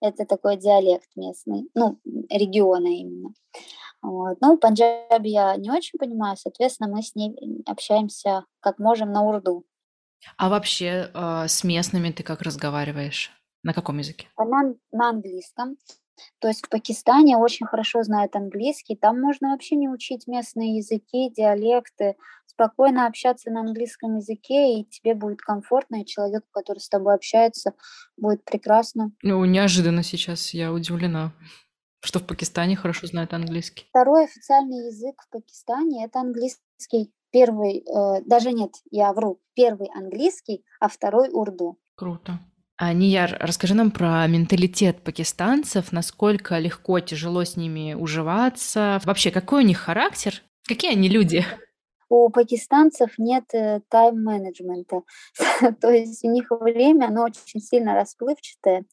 Это 0.00 0.26
такой 0.26 0.56
диалект 0.56 1.08
местный, 1.16 1.68
ну, 1.74 1.98
региона 2.30 2.86
именно. 2.86 3.30
Вот. 4.02 4.36
Ну, 4.40 4.58
панджаби 4.58 5.30
я 5.30 5.56
не 5.56 5.70
очень 5.70 5.98
понимаю, 5.98 6.36
соответственно, 6.36 6.88
мы 6.94 7.02
с 7.02 7.14
ней 7.14 7.34
общаемся 7.66 8.44
как 8.60 8.78
можем 8.78 9.10
на 9.10 9.22
урду. 9.22 9.64
А 10.36 10.48
вообще 10.48 11.10
э, 11.12 11.48
с 11.48 11.64
местными 11.64 12.10
ты 12.10 12.22
как 12.22 12.42
разговариваешь? 12.42 13.30
На 13.62 13.74
каком 13.74 13.98
языке? 13.98 14.28
На, 14.38 14.74
на 14.92 15.08
английском. 15.08 15.76
То 16.38 16.48
есть 16.48 16.64
в 16.64 16.68
Пакистане 16.68 17.36
очень 17.36 17.66
хорошо 17.66 18.02
знают 18.02 18.36
английский, 18.36 18.96
там 18.96 19.20
можно 19.20 19.50
вообще 19.50 19.76
не 19.76 19.88
учить 19.88 20.26
местные 20.26 20.76
языки, 20.76 21.30
диалекты, 21.30 22.16
спокойно 22.46 23.06
общаться 23.06 23.50
на 23.50 23.60
английском 23.60 24.16
языке, 24.16 24.78
и 24.78 24.84
тебе 24.84 25.14
будет 25.14 25.40
комфортно, 25.40 26.02
и 26.02 26.06
человеку, 26.06 26.46
который 26.52 26.78
с 26.78 26.88
тобой 26.88 27.14
общается, 27.14 27.74
будет 28.16 28.44
прекрасно. 28.44 29.12
Ну, 29.22 29.44
неожиданно 29.44 30.02
сейчас, 30.02 30.54
я 30.54 30.72
удивлена, 30.72 31.32
что 32.00 32.18
в 32.18 32.26
Пакистане 32.26 32.76
хорошо 32.76 33.06
знают 33.06 33.34
английский. 33.34 33.86
Второй 33.90 34.24
официальный 34.24 34.86
язык 34.86 35.22
в 35.22 35.30
Пакистане– 35.30 36.04
это 36.06 36.20
английский. 36.20 37.12
Первый, 37.30 37.80
э, 37.80 38.22
даже 38.24 38.52
нет, 38.52 38.70
я 38.90 39.12
вру, 39.12 39.40
первый 39.54 39.88
английский, 39.94 40.64
а 40.80 40.88
второй 40.88 41.28
урду. 41.30 41.78
Круто. 41.96 42.38
А, 42.78 42.92
Нияр, 42.92 43.38
расскажи 43.40 43.74
нам 43.74 43.90
про 43.90 44.26
менталитет 44.26 45.00
пакистанцев, 45.00 45.92
насколько 45.92 46.58
легко, 46.58 47.00
тяжело 47.00 47.42
с 47.42 47.56
ними 47.56 47.94
уживаться, 47.94 49.00
вообще 49.04 49.30
какой 49.30 49.64
у 49.64 49.66
них 49.66 49.78
характер, 49.78 50.42
какие 50.66 50.92
они 50.92 51.08
люди? 51.08 51.42
У 52.10 52.28
пакистанцев 52.28 53.18
нет 53.18 53.44
э, 53.54 53.80
тайм-менеджмента, 53.88 55.02
то 55.80 55.90
есть 55.90 56.22
у 56.22 56.30
них 56.30 56.48
время, 56.50 57.06
оно 57.06 57.24
очень 57.24 57.60
сильно 57.60 57.94
расплывчатое. 57.94 58.84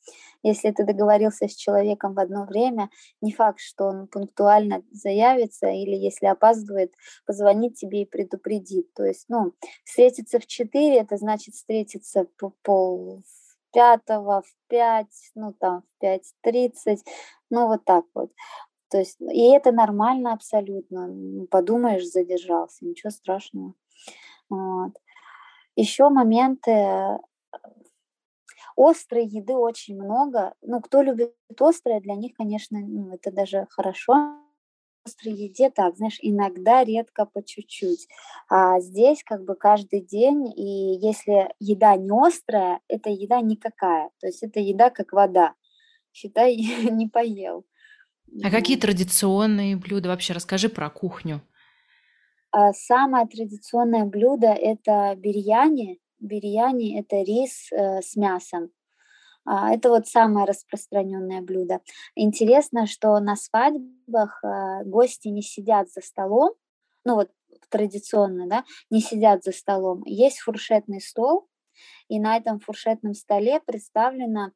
Если 0.43 0.71
ты 0.71 0.85
договорился 0.85 1.49
с 1.49 1.55
человеком 1.55 2.13
в 2.13 2.19
одно 2.19 2.45
время, 2.45 2.89
не 3.21 3.33
факт, 3.33 3.59
что 3.59 3.85
он 3.85 4.07
пунктуально 4.07 4.81
заявится, 4.91 5.67
или 5.67 5.95
если 5.95 6.25
опаздывает, 6.27 6.93
позвонит 7.25 7.75
тебе 7.75 8.03
и 8.03 8.09
предупредит. 8.09 8.93
То 8.93 9.05
есть, 9.05 9.25
ну, 9.27 9.53
встретиться 9.83 10.39
в 10.39 10.47
4, 10.47 10.97
это 10.97 11.17
значит 11.17 11.53
встретиться 11.53 12.25
по 12.37 12.53
пол 12.63 13.23
пятого 13.73 14.41
в 14.43 14.55
пять, 14.67 15.31
ну 15.35 15.53
там 15.53 15.81
в 15.81 15.99
пять 15.99 16.31
тридцать, 16.41 17.03
ну 17.49 17.67
вот 17.67 17.83
так 17.85 18.05
вот. 18.13 18.31
То 18.89 18.99
есть, 18.99 19.19
и 19.19 19.49
это 19.49 19.71
нормально 19.71 20.33
абсолютно. 20.33 21.09
Подумаешь, 21.49 22.05
задержался, 22.05 22.85
ничего 22.85 23.09
страшного. 23.09 23.73
Вот. 24.49 24.91
Еще 25.75 26.09
моменты 26.09 26.69
э, 26.69 27.17
острой 28.77 29.25
еды 29.25 29.55
очень 29.55 29.95
много. 29.95 30.53
Ну, 30.61 30.79
кто 30.79 31.01
любит 31.01 31.33
острое, 31.59 32.01
для 32.01 32.13
них, 32.13 32.35
конечно, 32.35 32.79
ну, 32.79 33.11
это 33.15 33.31
даже 33.31 33.65
хорошо 33.71 34.42
острой 35.05 35.33
еде 35.33 35.69
так, 35.69 35.97
знаешь, 35.97 36.17
иногда, 36.21 36.83
редко, 36.83 37.25
по 37.25 37.43
чуть-чуть. 37.43 38.07
А 38.49 38.79
здесь 38.79 39.23
как 39.23 39.43
бы 39.43 39.55
каждый 39.55 40.01
день, 40.01 40.47
и 40.55 40.97
если 40.99 41.49
еда 41.59 41.95
не 41.95 42.11
острая, 42.11 42.79
это 42.87 43.09
еда 43.09 43.41
никакая. 43.41 44.09
То 44.19 44.27
есть 44.27 44.43
это 44.43 44.59
еда 44.59 44.89
как 44.89 45.11
вода. 45.11 45.53
Считай, 46.13 46.55
не 46.91 47.07
поел. 47.07 47.65
А 48.43 48.49
какие 48.49 48.77
традиционные 48.77 49.75
блюда? 49.75 50.09
Вообще 50.09 50.33
расскажи 50.33 50.69
про 50.69 50.89
кухню. 50.89 51.41
А 52.51 52.71
самое 52.73 53.27
традиционное 53.27 54.05
блюдо– 54.05 54.47
это 54.47 55.15
бирьяни. 55.17 55.99
Бирьяни– 56.19 56.99
это 56.99 57.17
рис 57.17 57.71
э, 57.71 58.01
с 58.01 58.15
мясом. 58.15 58.69
А, 59.45 59.73
это 59.73 59.89
вот 59.89 60.07
самое 60.07 60.45
распространенное 60.45 61.41
блюдо. 61.41 61.81
Интересно, 62.15 62.87
что 62.87 63.19
на 63.19 63.35
свадьбах 63.35 64.43
а, 64.43 64.83
гости 64.83 65.27
не 65.27 65.41
сидят 65.41 65.91
за 65.91 66.01
столом, 66.01 66.53
ну 67.05 67.15
вот 67.15 67.29
традиционно, 67.69 68.47
да, 68.47 68.63
не 68.89 69.01
сидят 69.01 69.43
за 69.43 69.51
столом. 69.51 70.03
Есть 70.05 70.39
фуршетный 70.39 71.01
стол, 71.01 71.47
и 72.07 72.19
на 72.19 72.37
этом 72.37 72.59
фуршетном 72.59 73.13
столе 73.13 73.59
представлено 73.65 74.51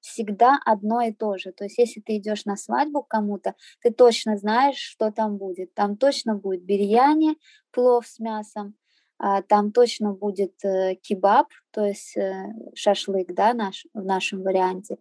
всегда 0.00 0.58
одно 0.64 1.00
и 1.00 1.12
то 1.12 1.36
же. 1.36 1.52
То 1.52 1.64
есть, 1.64 1.78
если 1.78 2.00
ты 2.00 2.16
идешь 2.16 2.44
на 2.44 2.56
свадьбу 2.56 3.02
к 3.02 3.08
кому-то, 3.08 3.54
ты 3.82 3.90
точно 3.90 4.36
знаешь, 4.36 4.76
что 4.76 5.10
там 5.10 5.36
будет. 5.36 5.74
Там 5.74 5.96
точно 5.96 6.36
будет 6.36 6.64
бирьяни, 6.64 7.36
плов 7.72 8.06
с 8.06 8.18
мясом, 8.18 8.74
там 9.18 9.72
точно 9.72 10.12
будет 10.12 10.62
э, 10.64 10.96
кебаб, 10.96 11.48
то 11.70 11.84
есть 11.84 12.16
э, 12.16 12.52
шашлык, 12.74 13.32
да, 13.32 13.54
наш, 13.54 13.86
в 13.94 14.04
нашем 14.04 14.42
варианте, 14.42 14.98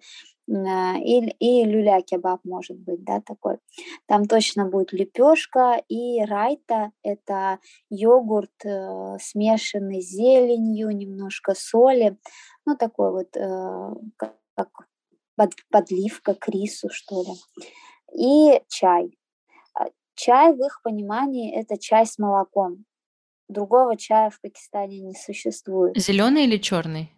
а, 0.49 0.97
и, 0.97 1.19
и 1.39 1.65
люля-кебаб 1.65 2.39
может 2.45 2.77
быть, 2.79 3.03
да, 3.03 3.19
такой. 3.19 3.57
Там 4.07 4.25
точно 4.25 4.69
будет 4.69 4.93
лепешка 4.93 5.81
и 5.89 6.23
райта, 6.23 6.91
это 7.03 7.59
йогурт, 7.89 8.65
э, 8.65 9.17
смешанный 9.19 10.01
с 10.01 10.09
зеленью, 10.09 10.91
немножко 10.91 11.53
соли, 11.53 12.17
ну, 12.65 12.77
такой 12.77 13.11
вот, 13.11 13.35
как 14.15 14.69
под, 15.35 15.51
подливка 15.69 16.33
к 16.33 16.47
рису, 16.47 16.89
что 16.89 17.21
ли. 17.23 17.33
И 18.13 18.61
чай. 18.69 19.17
А, 19.73 19.85
чай 20.15 20.53
в 20.53 20.59
их 20.65 20.81
понимании 20.83 21.53
это 21.53 21.77
чай 21.77 22.05
с 22.05 22.17
молоком. 22.17 22.85
Другого 23.47 23.97
чая 23.97 24.29
в 24.29 24.39
Пакистане 24.41 24.99
не 24.99 25.13
существует. 25.13 25.97
Зеленый 25.97 26.45
или 26.45 26.57
черный? 26.57 27.11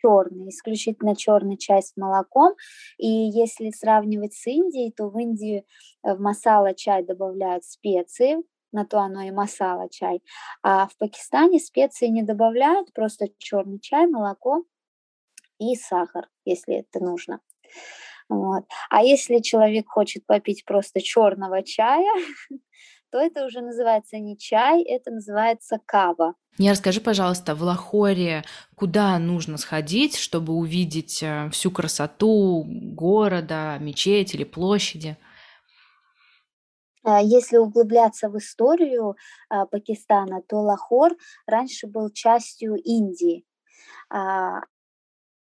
черный, 0.00 0.50
исключительно 0.50 1.16
черный 1.16 1.56
чай 1.56 1.82
с 1.82 1.96
молоком. 1.96 2.54
И 2.98 3.08
если 3.08 3.70
сравнивать 3.70 4.34
с 4.34 4.46
Индией, 4.46 4.92
то 4.92 5.08
в 5.08 5.18
Индии 5.18 5.64
э, 6.04 6.14
в 6.14 6.20
масала 6.20 6.74
чай 6.74 7.02
добавляют 7.02 7.64
специи, 7.64 8.36
на 8.72 8.84
то 8.84 8.98
оно 9.00 9.22
и 9.22 9.30
масала 9.30 9.88
чай. 9.90 10.22
А 10.62 10.86
в 10.86 10.96
Пакистане 10.98 11.58
специи 11.58 12.06
не 12.06 12.22
добавляют, 12.22 12.92
просто 12.92 13.26
черный 13.38 13.80
чай, 13.80 14.06
молоко 14.06 14.64
и 15.58 15.74
сахар, 15.74 16.28
если 16.44 16.76
это 16.76 17.00
нужно. 17.00 17.40
Вот. 18.28 18.64
А 18.90 19.02
если 19.02 19.38
человек 19.38 19.88
хочет 19.88 20.26
попить 20.26 20.64
просто 20.64 21.00
черного 21.00 21.62
чая, 21.62 22.12
то 23.10 23.18
это 23.18 23.44
уже 23.44 23.60
называется 23.60 24.18
не 24.18 24.36
чай, 24.36 24.82
это 24.82 25.10
называется 25.10 25.78
кава. 25.84 26.34
Не 26.58 26.70
расскажи, 26.70 27.00
пожалуйста, 27.00 27.54
в 27.54 27.62
Лахоре 27.62 28.44
куда 28.74 29.18
нужно 29.18 29.58
сходить, 29.58 30.16
чтобы 30.16 30.52
увидеть 30.54 31.22
э, 31.22 31.48
всю 31.50 31.70
красоту 31.70 32.64
города, 32.66 33.76
мечети 33.80 34.36
или 34.36 34.44
площади? 34.44 35.16
А, 37.04 37.22
если 37.22 37.56
углубляться 37.56 38.28
в 38.28 38.36
историю 38.38 39.16
а, 39.48 39.66
Пакистана, 39.66 40.42
то 40.42 40.56
Лахор 40.56 41.16
раньше 41.46 41.86
был 41.86 42.10
частью 42.10 42.74
Индии. 42.74 43.44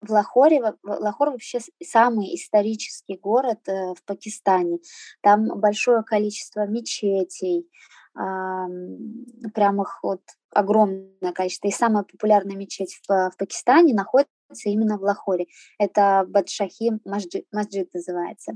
В 0.02 0.12
Лахоре, 0.12 0.62
Лахор 0.84 1.32
вообще 1.32 1.60
самый 1.84 2.34
исторический 2.36 3.18
город 3.18 3.60
э, 3.68 3.94
в 3.94 4.04
Пакистане. 4.06 4.80
Там 5.22 5.60
большое 5.60 6.04
количество 6.04 6.66
мечетей, 6.68 7.70
прям 8.14 9.82
их 9.82 10.00
вот 10.04 10.22
огромное 10.52 11.32
количество. 11.34 11.68
И 11.68 11.72
самая 11.72 12.04
популярная 12.04 12.56
мечеть 12.56 13.00
в, 13.08 13.30
в 13.30 13.38
Пакистане 13.38 13.94
находится 13.94 14.30
именно 14.66 14.98
в 14.98 15.04
Лахоре. 15.04 15.48
Это 15.78 16.26
Бадшахим 16.28 17.02
Масджид, 17.06 17.46
Масджид 17.52 17.94
называется. 17.94 18.54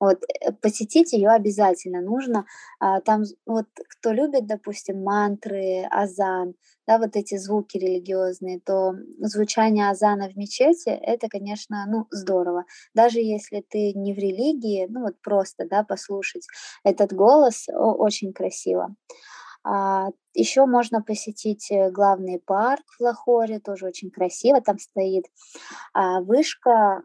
Вот, 0.00 0.22
э, 0.22 0.52
посетить 0.52 1.12
ее 1.12 1.30
обязательно 1.30 2.00
нужно. 2.00 2.46
А, 2.80 3.00
там 3.00 3.22
вот 3.46 3.66
кто 3.90 4.12
любит, 4.12 4.46
допустим, 4.46 5.02
мантры, 5.02 5.86
азан, 5.90 6.54
да, 6.86 6.98
вот 6.98 7.16
эти 7.16 7.36
звуки 7.36 7.78
религиозные, 7.78 8.60
то 8.60 8.94
звучание 9.20 9.90
азана 9.90 10.28
в 10.30 10.36
мечети– 10.36 10.88
это, 11.02 11.28
конечно, 11.28 11.84
ну, 11.88 12.06
здорово. 12.10 12.64
Даже 12.94 13.18
если 13.20 13.64
ты 13.68 13.92
не 13.92 14.14
в 14.14 14.18
религии, 14.18 14.86
ну 14.88 15.02
вот 15.02 15.20
просто, 15.22 15.66
да, 15.68 15.82
послушать 15.84 16.46
этот 16.84 17.12
голос 17.12 17.66
очень 17.68 18.32
красиво. 18.32 18.94
А, 19.64 20.08
еще 20.34 20.66
можно 20.66 21.02
посетить 21.02 21.70
э, 21.70 21.90
главный 21.90 22.40
парк 22.44 22.84
в 22.98 23.02
Лахоре, 23.02 23.58
тоже 23.58 23.86
очень 23.86 24.10
красиво. 24.10 24.60
Там 24.60 24.78
стоит 24.78 25.24
а, 25.92 26.20
вышка, 26.20 27.02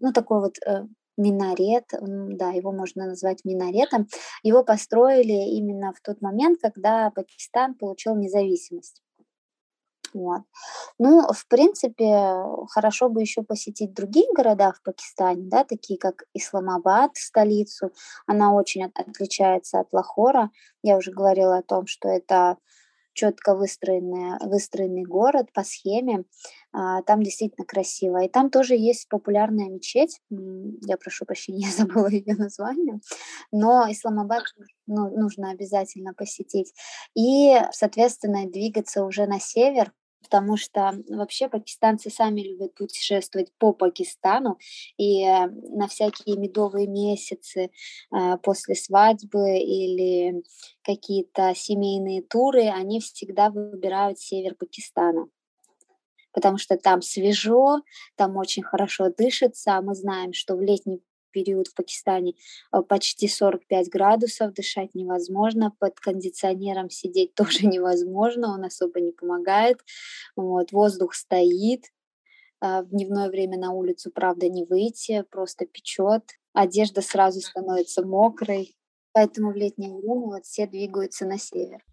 ну 0.00 0.12
такой 0.12 0.40
вот 0.40 0.56
э, 0.66 0.86
минарет, 1.16 1.84
да, 2.00 2.50
его 2.50 2.72
можно 2.72 3.06
назвать 3.06 3.44
минаретом, 3.44 4.06
его 4.42 4.62
построили 4.64 5.56
именно 5.56 5.92
в 5.92 6.00
тот 6.00 6.20
момент, 6.20 6.58
когда 6.60 7.10
Пакистан 7.10 7.74
получил 7.74 8.16
независимость. 8.16 9.02
Вот. 10.14 10.42
Ну, 10.98 11.26
в 11.30 11.46
принципе, 11.48 12.32
хорошо 12.70 13.10
бы 13.10 13.20
еще 13.20 13.42
посетить 13.42 13.92
другие 13.92 14.26
города 14.34 14.72
в 14.72 14.82
Пакистане, 14.82 15.42
да, 15.48 15.64
такие 15.64 15.98
как 15.98 16.24
Исламабад, 16.32 17.10
столицу. 17.16 17.90
Она 18.26 18.54
очень 18.54 18.84
отличается 18.84 19.80
от 19.80 19.92
Лахора. 19.92 20.50
Я 20.82 20.96
уже 20.96 21.12
говорила 21.12 21.58
о 21.58 21.62
том, 21.62 21.86
что 21.86 22.08
это 22.08 22.56
четко 23.16 23.54
выстроенный, 23.54 24.38
выстроенный 24.46 25.02
город 25.02 25.50
по 25.52 25.64
схеме. 25.64 26.24
А, 26.72 27.02
там 27.02 27.22
действительно 27.22 27.64
красиво. 27.66 28.22
И 28.22 28.28
там 28.28 28.50
тоже 28.50 28.76
есть 28.76 29.08
популярная 29.08 29.70
мечеть. 29.70 30.20
Я 30.30 30.96
прошу 30.98 31.24
прощения, 31.24 31.66
я 31.66 31.72
забыла 31.72 32.08
ее 32.08 32.36
название. 32.36 33.00
Но 33.50 33.86
Исламабад 33.90 34.44
ну, 34.86 35.08
нужно 35.16 35.50
обязательно 35.50 36.12
посетить. 36.12 36.74
И, 37.14 37.56
соответственно, 37.72 38.48
двигаться 38.48 39.04
уже 39.04 39.26
на 39.26 39.40
север, 39.40 39.92
потому 40.26 40.56
что 40.56 40.92
вообще 41.08 41.48
пакистанцы 41.48 42.10
сами 42.10 42.40
любят 42.40 42.74
путешествовать 42.74 43.52
по 43.58 43.72
Пакистану, 43.72 44.58
и 44.96 45.24
э, 45.24 45.46
на 45.46 45.86
всякие 45.86 46.36
медовые 46.36 46.88
месяцы 46.88 47.70
э, 48.12 48.36
после 48.42 48.74
свадьбы 48.74 49.58
или 49.58 50.42
какие-то 50.82 51.54
семейные 51.54 52.22
туры, 52.22 52.68
они 52.68 53.00
всегда 53.00 53.50
выбирают 53.50 54.18
север 54.18 54.54
Пакистана 54.54 55.28
потому 56.32 56.58
что 56.58 56.76
там 56.76 57.00
свежо, 57.00 57.80
там 58.14 58.36
очень 58.36 58.62
хорошо 58.62 59.08
дышится. 59.08 59.80
Мы 59.80 59.94
знаем, 59.94 60.34
что 60.34 60.54
в 60.54 60.60
летний 60.60 61.00
период 61.36 61.68
в 61.68 61.74
Пакистане 61.74 62.32
э, 62.72 62.80
почти 62.80 63.28
45 63.28 63.90
градусов, 63.90 64.54
дышать 64.54 64.94
невозможно, 64.94 65.70
под 65.78 66.00
кондиционером 66.00 66.88
сидеть 66.88 67.34
тоже 67.40 67.66
невозможно, 67.66 68.54
он 68.54 68.64
особо 68.64 69.00
не 69.00 69.12
помогает. 69.12 69.80
Вот, 70.34 70.72
воздух 70.72 71.12
стоит, 71.12 71.92
а, 72.60 72.82
в 72.82 72.88
дневное 72.88 73.28
время 73.28 73.58
на 73.58 73.72
улицу, 73.72 74.10
правда, 74.10 74.48
не 74.48 74.64
выйти, 74.64 75.24
просто 75.30 75.66
печет, 75.66 76.22
одежда 76.54 77.02
сразу 77.02 77.40
становится 77.40 78.02
мокрой, 78.02 78.78
поэтому 79.12 79.52
в 79.52 79.56
летнее 79.56 79.90
время 79.90 80.30
вот 80.30 80.46
все 80.46 80.66
двигаются 80.66 81.26
на 81.26 81.38
север. 81.38 81.84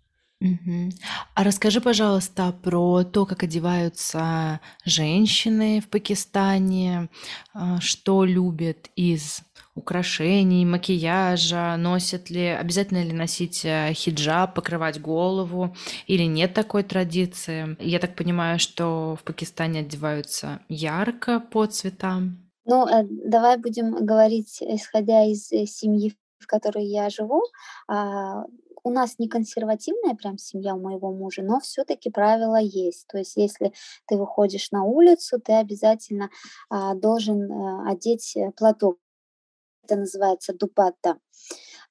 Мгм. 0.44 0.92
А 1.36 1.44
расскажи, 1.46 1.80
пожалуйста, 1.80 2.54
про 2.64 3.06
то, 3.06 3.26
как 3.26 3.44
одеваются 3.44 4.60
женщины 4.84 5.80
в 5.80 5.88
Пакистане, 5.88 7.10
а, 7.54 7.80
что 7.80 8.26
любят 8.26 8.90
из 8.98 9.42
украшений, 9.74 10.66
макияжа, 10.66 11.78
носят 11.78 12.30
ли, 12.30 12.48
обязательно 12.48 13.04
ли 13.04 13.14
носить 13.14 13.64
э, 13.64 13.94
хиджаб, 13.94 14.54
покрывать 14.54 15.02
голову, 15.02 15.76
или 16.08 16.24
нет 16.24 16.54
такой 16.54 16.84
традиции. 16.84 17.78
Я 17.80 18.00
так 18.00 18.16
понимаю, 18.16 18.60
что 18.60 19.16
в 19.20 19.24
Пакистане 19.24 19.80
одеваются 19.80 20.60
ярко 20.68 21.40
по 21.40 21.66
цветам. 21.68 22.38
Ну, 22.66 22.86
э, 22.86 23.08
давай 23.26 23.58
будем 23.58 24.06
говорить, 24.06 24.58
исходя 24.62 25.26
из 25.26 25.52
э, 25.54 25.66
семьи, 25.66 26.14
в 26.40 26.48
которой 26.48 26.86
я 26.86 27.10
живу. 27.10 27.42
А, 27.88 28.44
у 28.84 28.91
нас 28.91 29.17
не 29.17 29.28
консервативная 29.28 30.15
прям 30.15 30.38
семья 30.38 30.76
у 30.76 30.80
моего 30.80 31.12
мужа, 31.12 31.41
но 31.41 31.60
все-таки 31.60 32.10
правила 32.10 32.60
есть. 32.60 33.08
То 33.08 33.17
есть 33.17 33.36
если 33.38 33.74
ты 34.08 34.17
выходишь 34.17 34.72
на 34.72 34.84
улицу, 34.84 35.39
ты 35.39 35.54
обязательно 35.54 36.30
а, 36.69 36.93
должен 36.93 37.52
а, 37.52 37.89
одеть 37.89 38.36
э, 38.36 38.52
платок. 38.52 38.98
Это 39.84 39.98
называется 39.98 40.54
дупатта. 40.54 41.17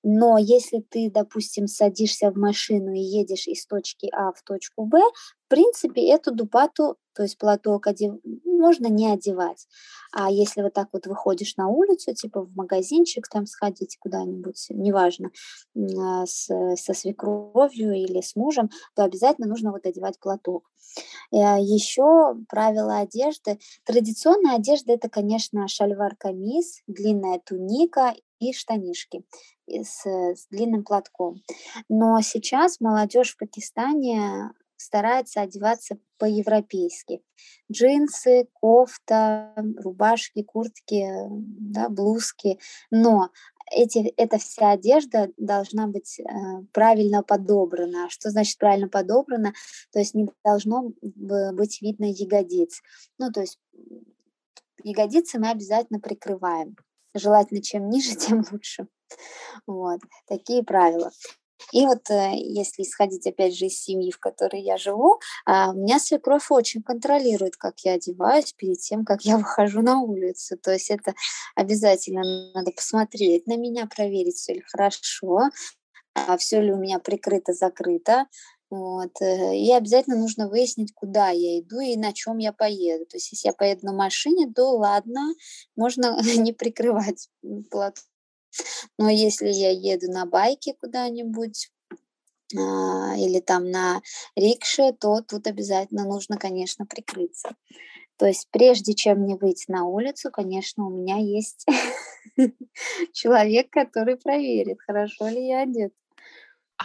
Но 0.02 0.36
если 0.38 0.80
ты, 0.80 1.10
допустим, 1.10 1.66
садишься 1.66 2.30
в 2.30 2.36
машину 2.36 2.92
и 2.92 3.00
едешь 3.00 3.46
из 3.46 3.66
точки 3.66 4.08
А 4.12 4.32
в 4.32 4.42
точку 4.42 4.84
Б, 4.84 4.98
принципе, 5.52 6.08
эту 6.08 6.34
дупату, 6.34 6.96
то 7.14 7.24
есть 7.24 7.36
платок, 7.36 7.86
одев... 7.86 8.14
можно 8.46 8.86
не 8.86 9.12
одевать. 9.12 9.68
А 10.10 10.30
если 10.30 10.62
вот 10.62 10.72
так 10.72 10.88
вот 10.94 11.06
выходишь 11.06 11.56
на 11.58 11.68
улицу, 11.68 12.14
типа 12.14 12.40
в 12.40 12.56
магазинчик 12.56 13.28
там 13.28 13.44
сходить 13.44 13.98
куда-нибудь, 14.00 14.68
неважно, 14.70 15.30
а, 15.76 16.24
с, 16.24 16.48
со 16.76 16.94
свекровью 16.94 17.92
или 17.92 18.22
с 18.22 18.34
мужем, 18.34 18.70
то 18.96 19.04
обязательно 19.04 19.46
нужно 19.46 19.72
вот 19.72 19.84
одевать 19.84 20.18
платок. 20.18 20.70
Э, 21.30 21.60
Еще 21.60 22.34
правила 22.48 23.00
одежды. 23.00 23.58
Традиционная 23.84 24.56
одежда 24.56 24.94
это, 24.94 25.10
конечно, 25.10 25.68
шальвар-камис, 25.68 26.80
длинная 26.86 27.42
туника 27.44 28.14
и 28.38 28.54
штанишки 28.54 29.22
с, 29.68 30.06
с 30.06 30.46
длинным 30.50 30.82
платком. 30.82 31.42
Но 31.90 32.22
сейчас 32.22 32.80
молодежь 32.80 33.34
в 33.34 33.38
Пакистане 33.38 34.50
старается 34.82 35.40
одеваться 35.40 35.98
по-европейски. 36.18 37.22
Джинсы, 37.70 38.48
кофта, 38.52 39.54
рубашки, 39.78 40.42
куртки, 40.42 41.06
да, 41.30 41.88
блузки. 41.88 42.58
Но 42.90 43.30
эти, 43.70 44.12
эта 44.16 44.38
вся 44.38 44.72
одежда 44.72 45.30
должна 45.36 45.86
быть 45.86 46.20
э, 46.20 46.24
правильно 46.72 47.22
подобрана. 47.22 48.08
Что 48.10 48.30
значит 48.30 48.58
правильно 48.58 48.88
подобрана? 48.88 49.52
То 49.92 49.98
есть 49.98 50.14
не 50.14 50.28
должно 50.44 50.92
быть 51.00 51.80
видно 51.80 52.06
ягодиц. 52.06 52.82
Ну, 53.18 53.30
то 53.30 53.40
есть 53.40 53.58
ягодицы 54.82 55.38
мы 55.38 55.50
обязательно 55.50 56.00
прикрываем. 56.00 56.76
Желательно, 57.14 57.62
чем 57.62 57.88
ниже, 57.88 58.14
тем 58.16 58.44
лучше. 58.50 58.88
Вот, 59.66 60.00
такие 60.26 60.62
правила. 60.62 61.10
И 61.72 61.86
вот 61.86 62.10
э, 62.10 62.32
если 62.34 62.82
исходить 62.82 63.26
опять 63.26 63.56
же 63.56 63.66
из 63.66 63.80
семьи, 63.80 64.10
в 64.10 64.18
которой 64.18 64.62
я 64.62 64.76
живу, 64.76 65.20
а, 65.46 65.70
у 65.70 65.74
меня 65.74 65.98
свекровь 65.98 66.50
очень 66.50 66.82
контролирует, 66.82 67.56
как 67.56 67.78
я 67.80 67.94
одеваюсь 67.94 68.52
перед 68.52 68.80
тем, 68.80 69.04
как 69.04 69.22
я 69.22 69.36
выхожу 69.38 69.82
на 69.82 70.00
улицу. 70.00 70.56
То 70.58 70.72
есть 70.72 70.90
это 70.90 71.14
обязательно 71.54 72.52
надо 72.54 72.72
посмотреть 72.72 73.46
на 73.46 73.56
меня, 73.56 73.86
проверить, 73.86 74.36
все 74.36 74.54
ли 74.54 74.62
хорошо, 74.62 75.50
а 76.14 76.36
все 76.36 76.60
ли 76.60 76.72
у 76.72 76.76
меня 76.76 76.98
прикрыто, 76.98 77.52
закрыто, 77.52 78.26
Вот. 78.70 79.12
Э, 79.20 79.56
и 79.56 79.72
обязательно 79.72 80.16
нужно 80.16 80.48
выяснить, 80.48 80.92
куда 80.94 81.30
я 81.30 81.60
иду 81.60 81.80
и 81.80 81.96
на 81.96 82.12
чем 82.12 82.38
я 82.38 82.52
поеду. 82.52 83.06
То 83.06 83.16
есть, 83.16 83.32
если 83.32 83.48
я 83.48 83.52
поеду 83.54 83.86
на 83.86 83.92
машине, 83.92 84.52
то 84.54 84.70
ладно, 84.76 85.34
можно 85.76 86.18
не 86.36 86.52
прикрывать 86.52 87.28
платформу. 87.70 88.11
Но 88.98 89.08
если 89.08 89.48
я 89.48 89.70
еду 89.70 90.10
на 90.10 90.26
байке 90.26 90.74
куда-нибудь, 90.74 91.70
а, 92.56 93.16
или 93.16 93.40
там 93.40 93.70
на 93.70 94.02
рикше, 94.36 94.92
то 94.92 95.22
тут 95.22 95.46
обязательно 95.46 96.04
нужно, 96.04 96.36
конечно, 96.36 96.86
прикрыться. 96.86 97.56
То 98.18 98.26
есть 98.26 98.48
прежде 98.50 98.94
чем 98.94 99.20
мне 99.20 99.36
выйти 99.36 99.70
на 99.70 99.84
улицу, 99.84 100.30
конечно, 100.30 100.86
у 100.86 100.90
меня 100.90 101.16
есть 101.16 101.66
человек, 103.12 103.70
который 103.70 104.16
проверит, 104.16 104.78
хорошо 104.86 105.28
ли 105.28 105.46
я 105.46 105.62
одет. 105.62 105.92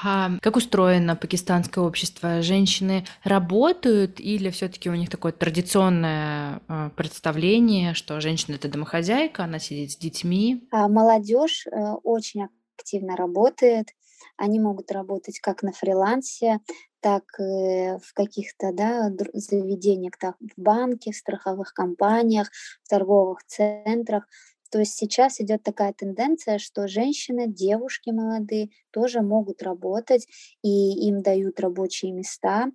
А 0.04 0.32
как 0.42 0.56
устроено 0.56 1.16
пакистанское 1.16 1.84
общество? 1.84 2.42
Женщины 2.42 3.06
работают 3.24 4.20
или 4.20 4.50
все-таки 4.50 4.90
у 4.90 4.96
них 4.96 5.10
такое 5.10 5.32
традиционное 5.32 6.62
э, 6.68 6.90
представление, 6.96 7.94
что 7.94 8.22
женщина 8.22 8.56
это 8.56 8.68
домохозяйка, 8.68 9.44
она 9.44 9.60
сидит 9.60 9.92
с 9.92 9.98
детьми? 9.98 10.68
А 10.72 10.88
молодежь 10.88 11.66
э, 11.68 11.94
очень 12.04 12.48
активно 12.78 13.16
работает. 13.16 13.90
Они 14.38 14.60
могут 14.60 14.92
работать 14.92 15.40
как 15.40 15.64
на 15.64 15.72
фрилансе, 15.72 16.60
так 17.00 17.24
и 17.40 17.98
в 18.04 18.14
каких-то 18.14 18.72
да, 18.74 19.10
заведениях, 19.34 20.18
так 20.20 20.36
в 20.40 20.62
банке, 20.62 21.12
в 21.12 21.16
страховых 21.16 21.74
компаниях, 21.74 22.50
в 22.84 22.90
торговых 22.90 23.40
центрах. 23.46 24.28
То 24.70 24.80
есть 24.80 24.96
сейчас 24.96 25.40
идет 25.42 25.64
такая 25.64 25.94
тенденция, 25.94 26.58
что 26.60 26.88
женщины, 26.88 27.48
девушки 27.48 28.10
молодые 28.10 28.70
тоже 28.92 29.22
могут 29.22 29.64
работать, 29.64 30.28
и 30.64 31.08
им 31.08 31.22
дают 31.22 31.60
рабочие 31.60 32.12
места. 32.12 32.68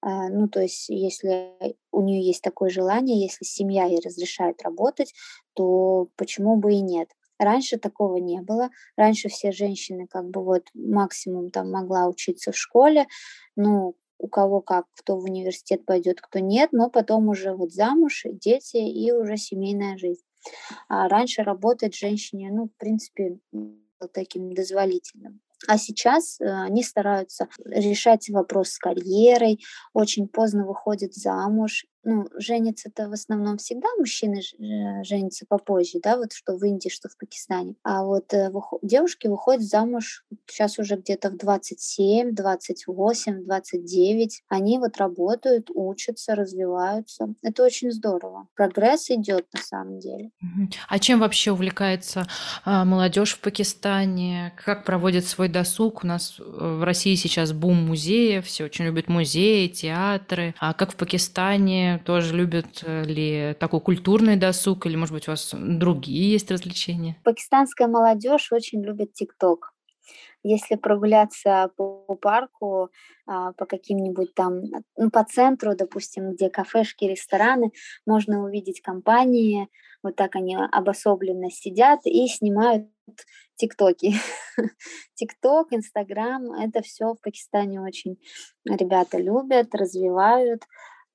А, 0.00 0.28
ну, 0.28 0.48
то 0.48 0.60
есть 0.60 0.88
если 0.88 1.54
у 1.92 2.02
нее 2.02 2.22
есть 2.26 2.42
такое 2.42 2.70
желание, 2.70 3.20
если 3.20 3.44
семья 3.44 3.84
ей 3.84 4.00
разрешает 4.04 4.62
работать, 4.62 5.12
то 5.54 6.08
почему 6.16 6.56
бы 6.56 6.74
и 6.74 6.80
нет? 6.80 7.08
Раньше 7.38 7.78
такого 7.78 8.16
не 8.16 8.40
было. 8.40 8.70
Раньше 8.96 9.28
все 9.28 9.52
женщины 9.52 10.06
как 10.08 10.28
бы 10.28 10.42
вот 10.44 10.64
максимум 10.74 11.50
там 11.50 11.70
могла 11.70 12.08
учиться 12.08 12.52
в 12.52 12.56
школе, 12.56 13.06
ну, 13.56 13.94
у 14.18 14.28
кого 14.28 14.60
как, 14.60 14.86
кто 14.96 15.16
в 15.16 15.24
университет 15.24 15.84
пойдет, 15.86 16.20
кто 16.20 16.40
нет, 16.40 16.70
но 16.72 16.90
потом 16.90 17.28
уже 17.28 17.54
вот 17.54 17.72
замуж, 17.72 18.24
дети 18.24 18.78
и 18.78 19.12
уже 19.12 19.36
семейная 19.36 19.96
жизнь. 19.96 20.27
А 20.88 21.08
раньше 21.08 21.42
работать 21.42 21.94
женщине, 21.94 22.50
ну, 22.52 22.66
в 22.66 22.76
принципе, 22.78 23.38
таким 24.12 24.52
дозволительным. 24.54 25.40
А 25.66 25.76
сейчас 25.76 26.40
э, 26.40 26.44
они 26.44 26.84
стараются 26.84 27.48
решать 27.64 28.28
вопрос 28.28 28.70
с 28.70 28.78
карьерой, 28.78 29.58
очень 29.92 30.28
поздно 30.28 30.64
выходят 30.64 31.14
замуж 31.14 31.84
ну, 32.04 32.28
женятся-то 32.36 33.08
в 33.08 33.12
основном 33.12 33.58
всегда 33.58 33.88
мужчины 33.98 34.40
э, 34.40 35.04
женятся 35.04 35.44
попозже, 35.48 35.98
да, 36.02 36.16
вот 36.16 36.32
что 36.32 36.56
в 36.56 36.64
Индии, 36.64 36.88
что 36.88 37.08
в 37.08 37.16
Пакистане. 37.16 37.74
А 37.82 38.04
вот 38.04 38.32
э, 38.32 38.50
девушки 38.82 39.26
выходят 39.26 39.62
замуж 39.62 40.24
сейчас 40.46 40.78
уже 40.78 40.96
где-то 40.96 41.30
в 41.30 41.36
27, 41.36 42.34
28, 42.34 43.44
29. 43.44 44.42
Они 44.48 44.78
вот 44.78 44.96
работают, 44.98 45.70
учатся, 45.74 46.34
развиваются. 46.34 47.34
Это 47.42 47.64
очень 47.64 47.90
здорово. 47.90 48.48
Прогресс 48.54 49.10
идет 49.10 49.46
на 49.52 49.60
самом 49.60 49.98
деле. 49.98 50.30
А 50.88 50.98
чем 50.98 51.20
вообще 51.20 51.52
увлекается 51.52 52.26
а, 52.64 52.84
молодежь 52.84 53.34
в 53.34 53.40
Пакистане? 53.40 54.52
Как 54.64 54.84
проводит 54.84 55.26
свой 55.26 55.48
досуг? 55.48 56.04
У 56.04 56.06
нас 56.06 56.36
э, 56.38 56.42
в 56.42 56.84
России 56.84 57.14
сейчас 57.16 57.52
бум 57.52 57.86
музеев, 57.86 58.46
все 58.46 58.64
очень 58.64 58.84
любят 58.84 59.08
музеи, 59.08 59.66
театры. 59.68 60.54
А 60.58 60.74
как 60.74 60.92
в 60.92 60.96
Пакистане? 60.96 61.87
Тоже 61.96 62.36
любят 62.36 62.82
э, 62.84 63.04
ли 63.04 63.56
такой 63.58 63.80
культурный 63.80 64.36
досуг, 64.36 64.86
или, 64.86 64.96
может 64.96 65.14
быть, 65.14 65.28
у 65.28 65.30
вас 65.30 65.54
другие 65.54 66.32
есть 66.32 66.50
развлечения? 66.50 67.16
Пакистанская 67.24 67.88
молодежь 67.88 68.52
очень 68.52 68.84
любит 68.84 69.14
ТикТок. 69.14 69.72
Если 70.42 70.76
прогуляться 70.76 71.70
по 71.76 72.16
парку, 72.20 72.90
а, 73.26 73.52
по 73.52 73.66
каким-нибудь 73.66 74.34
там, 74.34 74.62
ну, 74.96 75.10
по 75.10 75.24
центру, 75.24 75.74
допустим, 75.76 76.32
где 76.32 76.48
кафешки, 76.48 77.04
рестораны, 77.04 77.72
можно 78.06 78.44
увидеть 78.44 78.80
компании, 78.80 79.68
вот 80.02 80.16
так 80.16 80.36
они 80.36 80.56
обособленно 80.56 81.50
сидят 81.50 82.00
и 82.04 82.26
снимают 82.28 82.88
тиктоки. 83.56 84.14
Тикток, 85.14 85.72
Инстаграм, 85.72 86.52
это 86.52 86.82
все 86.82 87.14
в 87.14 87.20
Пакистане 87.20 87.80
очень 87.80 88.18
ребята 88.64 89.18
любят, 89.18 89.74
развивают. 89.74 90.62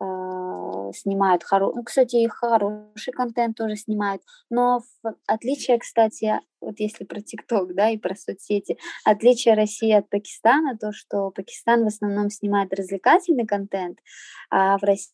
А, 0.04 0.92
снимают 0.92 1.44
хороший, 1.44 1.76
ну, 1.78 1.84
кстати, 1.84 2.18
и 2.18 2.28
хороший 2.28 3.14
контент 3.14 3.56
тоже 3.56 3.78
снимают, 3.78 4.22
но 4.50 4.82
в 5.02 5.16
отличие, 5.28 5.80
кстати, 5.80 6.40
вот 6.60 6.80
если 6.80 7.06
про 7.06 7.22
ТикТок, 7.22 7.74
да, 7.74 7.90
и 7.90 7.98
про 7.98 8.16
соцсети, 8.16 8.78
отличие 9.06 9.54
России 9.56 9.92
от 9.94 10.10
Пакистана, 10.10 10.78
то, 10.78 10.92
что 10.92 11.32
Пакистан 11.32 11.84
в 11.86 11.88
основном 11.88 12.30
снимает 12.30 12.74
развлекательный 12.74 13.46
контент, 13.46 14.00
а 14.50 14.78
в 14.78 14.84
России 14.84 15.14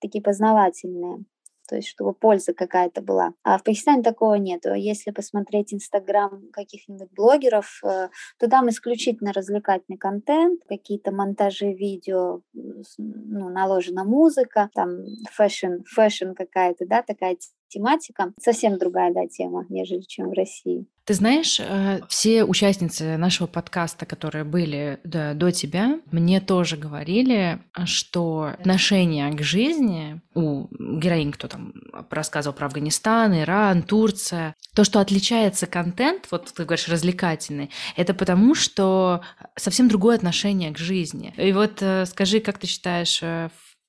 такие 0.00 0.22
познавательные 0.22 1.24
то 1.68 1.76
есть 1.76 1.88
чтобы 1.88 2.14
польза 2.14 2.54
какая-то 2.54 3.02
была. 3.02 3.32
А 3.44 3.58
в 3.58 3.62
Пакистане 3.64 4.02
такого 4.02 4.34
нет. 4.34 4.62
Если 4.64 5.10
посмотреть 5.10 5.74
Инстаграм 5.74 6.42
каких-нибудь 6.52 7.10
блогеров, 7.12 7.80
э, 7.84 8.08
то 8.38 8.48
там 8.48 8.68
исключительно 8.70 9.32
развлекательный 9.32 9.98
контент, 9.98 10.62
какие-то 10.68 11.12
монтажи 11.12 11.72
видео, 11.72 12.40
ну, 12.54 13.48
наложена 13.50 14.04
музыка, 14.04 14.70
там 14.74 15.04
фэшн, 15.30 15.82
фэшн 15.86 16.32
какая-то, 16.32 16.86
да, 16.86 17.02
такая 17.02 17.36
тематика. 17.68 18.32
Совсем 18.40 18.78
другая, 18.78 19.12
да, 19.12 19.26
тема, 19.26 19.66
нежели 19.68 20.02
чем 20.02 20.30
в 20.30 20.32
России. 20.32 20.86
Ты 21.08 21.14
знаешь, 21.14 21.58
э, 21.58 22.00
все 22.08 22.44
участницы 22.44 23.16
нашего 23.16 23.46
подкаста, 23.46 24.04
которые 24.04 24.44
были 24.44 25.00
до, 25.04 25.32
до 25.32 25.50
тебя, 25.50 26.00
мне 26.10 26.38
тоже 26.38 26.76
говорили, 26.76 27.60
что 27.86 28.52
отношение 28.58 29.32
к 29.32 29.40
жизни 29.40 30.20
у 30.34 30.66
героинь, 30.98 31.32
кто 31.32 31.48
там 31.48 31.72
рассказывал 32.10 32.54
про 32.54 32.66
Афганистан, 32.66 33.40
Иран, 33.40 33.84
Турция, 33.84 34.54
то, 34.74 34.84
что 34.84 35.00
отличается 35.00 35.66
контент, 35.66 36.28
вот 36.30 36.52
ты 36.54 36.64
говоришь, 36.64 36.88
развлекательный, 36.88 37.70
это 37.96 38.12
потому, 38.12 38.54
что 38.54 39.22
совсем 39.56 39.88
другое 39.88 40.16
отношение 40.16 40.72
к 40.72 40.78
жизни. 40.78 41.32
И 41.38 41.52
вот 41.52 41.80
э, 41.80 42.04
скажи, 42.04 42.40
как 42.40 42.58
ты 42.58 42.66
считаешь, 42.66 43.20
э, 43.22 43.48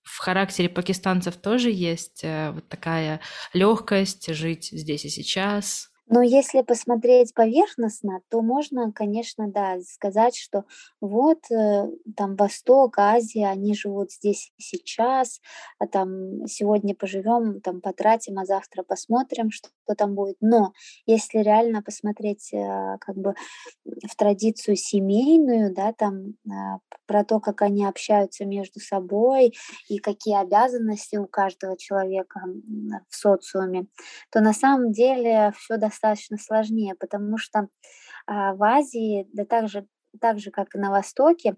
в 0.10 0.20
характере 0.20 0.70
пакистанцев 0.70 1.36
тоже 1.36 1.70
есть 1.72 2.24
вот 2.24 2.68
такая 2.68 3.22
легкость 3.54 4.34
жить 4.34 4.70
здесь 4.72 5.06
и 5.06 5.10
сейчас? 5.10 5.90
Но 6.12 6.24
если 6.24 6.64
посмотреть 6.64 7.36
поверхностно, 7.36 8.22
то 8.30 8.42
можно, 8.42 8.92
конечно, 8.92 9.48
да, 9.48 9.80
сказать, 9.82 10.36
что 10.36 10.66
вот 11.00 11.40
э, 11.52 11.88
там 12.18 12.36
Восток, 12.36 12.98
Азия, 12.98 13.48
они 13.48 13.76
живут 13.76 14.12
здесь 14.12 14.52
и 14.58 14.62
сейчас, 14.64 15.40
а 15.78 15.86
там 15.86 16.48
сегодня 16.48 16.96
поживем, 16.96 17.62
там 17.62 17.80
потратим, 17.80 18.40
а 18.40 18.46
завтра 18.46 18.82
посмотрим, 18.82 19.52
что 19.52 19.70
там 19.96 20.16
будет. 20.16 20.38
Но 20.42 20.74
если 21.06 21.40
реально 21.40 21.82
посмотреть 21.82 22.54
э, 22.54 22.98
как 23.00 23.16
бы 23.16 23.34
в 23.86 24.16
традицию 24.16 24.76
семейную, 24.76 25.74
да, 25.74 25.94
там 25.94 26.36
э, 26.46 26.80
про 27.06 27.24
то, 27.24 27.40
как 27.40 27.62
они 27.62 27.86
общаются 27.86 28.46
между 28.46 28.80
собой 28.80 29.54
и 29.88 30.00
какие 30.00 30.40
обязанности 30.40 31.18
у 31.18 31.28
каждого 31.28 31.78
человека 31.78 32.42
в 33.10 33.16
социуме, 33.16 33.88
то 34.32 34.42
на 34.42 34.54
самом 34.54 34.92
деле 34.92 35.54
все 35.58 35.78
достаточно 35.78 36.38
сложнее, 36.38 36.96
потому 37.00 37.38
что 37.38 37.68
а, 38.28 38.54
в 38.54 38.64
Азии, 38.64 39.28
да 39.34 39.46
так 39.46 39.70
же, 39.70 39.88
так 40.22 40.40
же, 40.40 40.52
как 40.52 40.76
и 40.76 40.80
на 40.80 40.92
Востоке, 40.92 41.56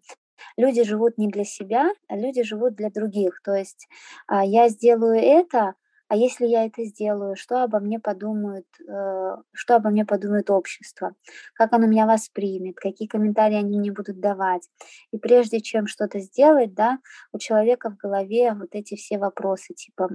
люди 0.57 0.83
живут 0.83 1.17
не 1.17 1.27
для 1.27 1.43
себя, 1.43 1.89
а 2.07 2.17
люди 2.17 2.43
живут 2.43 2.75
для 2.75 2.89
других. 2.89 3.41
То 3.43 3.53
есть 3.53 3.87
а, 4.27 4.45
я 4.45 4.69
сделаю 4.69 5.19
это, 5.19 5.73
а 6.11 6.15
если 6.17 6.45
я 6.45 6.65
это 6.65 6.83
сделаю, 6.83 7.37
что 7.37 7.63
обо 7.63 7.79
мне 7.79 7.97
подумают, 7.97 8.65
э, 8.85 9.37
что 9.53 9.75
обо 9.77 9.91
мне 9.91 10.03
подумает 10.05 10.49
общество, 10.49 11.13
как 11.53 11.71
оно 11.71 11.87
меня 11.87 12.05
воспримет, 12.05 12.75
какие 12.75 13.07
комментарии 13.07 13.55
они 13.55 13.79
мне 13.79 13.93
будут 13.93 14.19
давать. 14.19 14.67
И 15.13 15.17
прежде 15.17 15.61
чем 15.61 15.87
что-то 15.87 16.19
сделать, 16.19 16.73
да, 16.73 16.99
у 17.31 17.37
человека 17.37 17.89
в 17.91 17.95
голове 17.95 18.51
вот 18.53 18.67
эти 18.73 18.95
все 18.97 19.19
вопросы, 19.19 19.73
типа, 19.73 20.09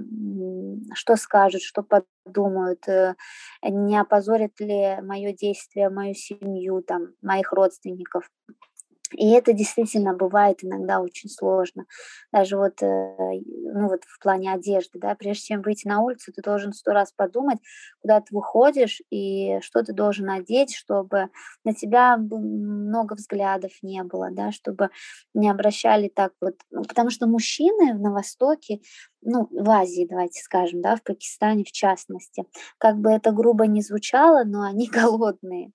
что 0.93 1.15
скажут, 1.15 1.63
что 1.63 1.81
подумают, 1.81 2.87
э, 2.87 3.15
не 3.63 3.97
опозорит 3.99 4.59
ли 4.59 5.01
мое 5.01 5.33
действие 5.33 5.89
мою 5.89 6.13
семью, 6.13 6.83
там, 6.83 7.07
моих 7.23 7.51
родственников. 7.51 8.29
И 9.13 9.29
это 9.31 9.53
действительно 9.53 10.13
бывает 10.13 10.63
иногда 10.63 10.99
очень 10.99 11.29
сложно. 11.29 11.85
Даже 12.31 12.57
вот, 12.57 12.81
э, 12.81 12.85
ну 12.87 13.87
вот 13.87 14.03
в 14.05 14.19
плане 14.21 14.51
одежды, 14.53 14.99
да, 14.99 15.15
прежде 15.15 15.43
чем 15.47 15.61
выйти 15.61 15.87
на 15.87 16.01
улицу, 16.01 16.31
ты 16.33 16.41
должен 16.41 16.73
сто 16.73 16.91
раз 16.91 17.11
подумать, 17.15 17.59
куда 18.01 18.19
ты 18.21 18.35
выходишь 18.35 19.01
и 19.09 19.59
что 19.61 19.83
ты 19.83 19.93
должен 19.93 20.29
одеть, 20.29 20.75
чтобы 20.75 21.29
на 21.63 21.73
тебя 21.73 22.17
много 22.17 23.13
взглядов 23.13 23.71
не 23.81 24.03
было, 24.03 24.29
да, 24.31 24.51
чтобы 24.51 24.89
не 25.33 25.49
обращали 25.49 26.09
так 26.09 26.33
вот, 26.41 26.55
ну, 26.71 26.83
потому 26.83 27.09
что 27.09 27.27
мужчины 27.27 27.93
на 27.93 28.11
Востоке, 28.11 28.79
ну, 29.21 29.47
в 29.51 29.69
Азии, 29.69 30.07
давайте 30.09 30.41
скажем, 30.41 30.81
да, 30.81 30.95
в 30.95 31.03
Пакистане 31.03 31.63
в 31.63 31.71
частности, 31.71 32.45
как 32.77 32.97
бы 32.97 33.11
это 33.11 33.31
грубо 33.31 33.65
не 33.67 33.81
звучало, 33.81 34.43
но 34.45 34.63
они 34.63 34.87
голодные. 34.91 35.71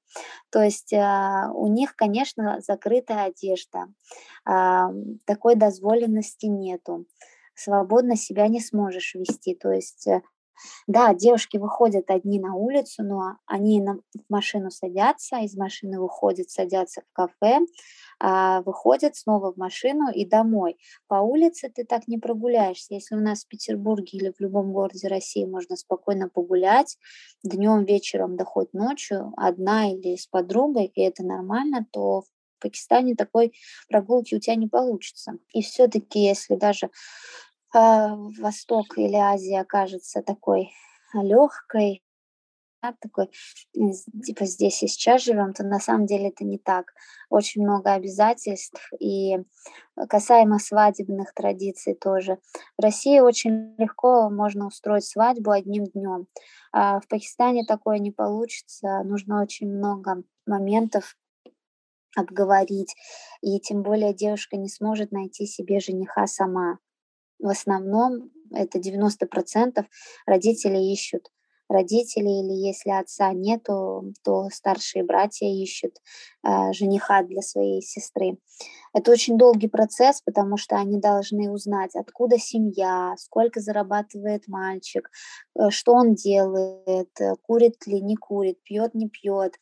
То 0.50 0.62
есть 0.62 0.92
а, 0.92 1.50
у 1.54 1.66
них, 1.66 1.96
конечно, 1.96 2.60
закрытая 2.60 3.24
одежда, 3.26 3.86
а, 4.44 4.90
такой 5.26 5.56
дозволенности 5.56 6.46
нету, 6.46 7.06
свободно 7.54 8.16
себя 8.16 8.48
не 8.48 8.60
сможешь 8.60 9.14
вести. 9.14 9.54
То 9.54 9.70
есть 9.70 10.06
э, 10.06 10.22
да, 10.86 11.14
девушки 11.14 11.56
выходят 11.56 12.10
одни 12.10 12.40
на 12.40 12.54
улицу, 12.54 13.02
но 13.02 13.36
они 13.46 13.80
на, 13.80 13.94
в 13.94 14.30
машину 14.30 14.70
садятся, 14.70 15.38
из 15.38 15.56
машины 15.56 16.00
выходят, 16.00 16.50
садятся 16.50 17.02
в 17.02 17.12
кафе, 17.12 17.60
а, 18.20 18.62
выходят 18.62 19.16
снова 19.16 19.52
в 19.52 19.56
машину 19.56 20.10
и 20.12 20.24
домой. 20.24 20.76
По 21.08 21.16
улице 21.16 21.68
ты 21.74 21.84
так 21.84 22.06
не 22.08 22.18
прогуляешься. 22.18 22.94
Если 22.94 23.14
у 23.14 23.20
нас 23.20 23.44
в 23.44 23.48
Петербурге 23.48 24.18
или 24.18 24.32
в 24.36 24.40
любом 24.40 24.72
городе 24.72 25.08
России 25.08 25.44
можно 25.44 25.76
спокойно 25.76 26.28
погулять 26.28 26.98
днем, 27.42 27.84
вечером, 27.84 28.36
да 28.36 28.44
хоть 28.44 28.72
ночью, 28.72 29.32
одна 29.36 29.90
или 29.90 30.16
с 30.16 30.26
подругой, 30.26 30.86
и 30.86 31.02
это 31.02 31.24
нормально, 31.24 31.86
то 31.90 32.22
в 32.22 32.26
Пакистане 32.60 33.16
такой 33.16 33.52
прогулки 33.88 34.36
у 34.36 34.38
тебя 34.38 34.54
не 34.54 34.68
получится. 34.68 35.32
И 35.52 35.62
все-таки, 35.62 36.20
если 36.20 36.54
даже 36.54 36.90
Восток 37.74 38.98
или 38.98 39.16
Азия 39.16 39.60
окажется 39.60 40.22
такой 40.22 40.70
легкой, 41.14 42.02
да, 42.82 42.94
такой, 43.00 43.30
типа 43.72 44.44
здесь 44.44 44.82
и 44.82 44.88
сейчас 44.88 45.22
живем, 45.22 45.52
то 45.52 45.62
на 45.62 45.78
самом 45.78 46.06
деле 46.06 46.30
это 46.30 46.44
не 46.44 46.58
так. 46.58 46.86
Очень 47.30 47.62
много 47.62 47.92
обязательств. 47.92 48.90
И 48.98 49.36
касаемо 50.08 50.58
свадебных 50.58 51.32
традиций 51.32 51.94
тоже. 51.94 52.38
В 52.76 52.82
России 52.82 53.20
очень 53.20 53.76
легко 53.78 54.28
можно 54.30 54.66
устроить 54.66 55.04
свадьбу 55.04 55.52
одним 55.52 55.84
днем. 55.84 56.26
А 56.72 56.98
в 56.98 57.06
Пакистане 57.06 57.64
такое 57.64 57.98
не 57.98 58.10
получится. 58.10 59.02
Нужно 59.04 59.40
очень 59.40 59.68
много 59.68 60.24
моментов 60.44 61.16
обговорить. 62.16 62.96
И 63.42 63.60
тем 63.60 63.82
более 63.82 64.12
девушка 64.12 64.56
не 64.56 64.68
сможет 64.68 65.12
найти 65.12 65.46
себе 65.46 65.78
жениха 65.78 66.26
сама 66.26 66.78
в 67.42 67.48
основном 67.48 68.30
это 68.50 68.78
90% 68.78 69.84
родители 70.26 70.78
ищут 70.92 71.28
родители, 71.72 72.28
или 72.28 72.66
если 72.66 72.90
отца 72.90 73.32
нету, 73.32 74.12
то 74.22 74.48
старшие 74.52 75.04
братья 75.04 75.46
ищут 75.46 75.96
э, 76.46 76.72
жениха 76.72 77.22
для 77.22 77.40
своей 77.40 77.82
сестры. 77.82 78.38
Это 78.94 79.10
очень 79.10 79.38
долгий 79.38 79.68
процесс, 79.68 80.20
потому 80.20 80.58
что 80.58 80.76
они 80.76 81.00
должны 81.00 81.50
узнать, 81.50 81.96
откуда 81.96 82.38
семья, 82.38 83.14
сколько 83.16 83.60
зарабатывает 83.60 84.46
мальчик, 84.48 85.10
э, 85.58 85.70
что 85.70 85.94
он 85.94 86.14
делает, 86.14 87.10
э, 87.20 87.34
курит 87.42 87.86
ли, 87.86 88.00
не 88.00 88.16
курит, 88.16 88.62
пьет, 88.62 88.94
не 88.94 89.08
пьет, 89.08 89.54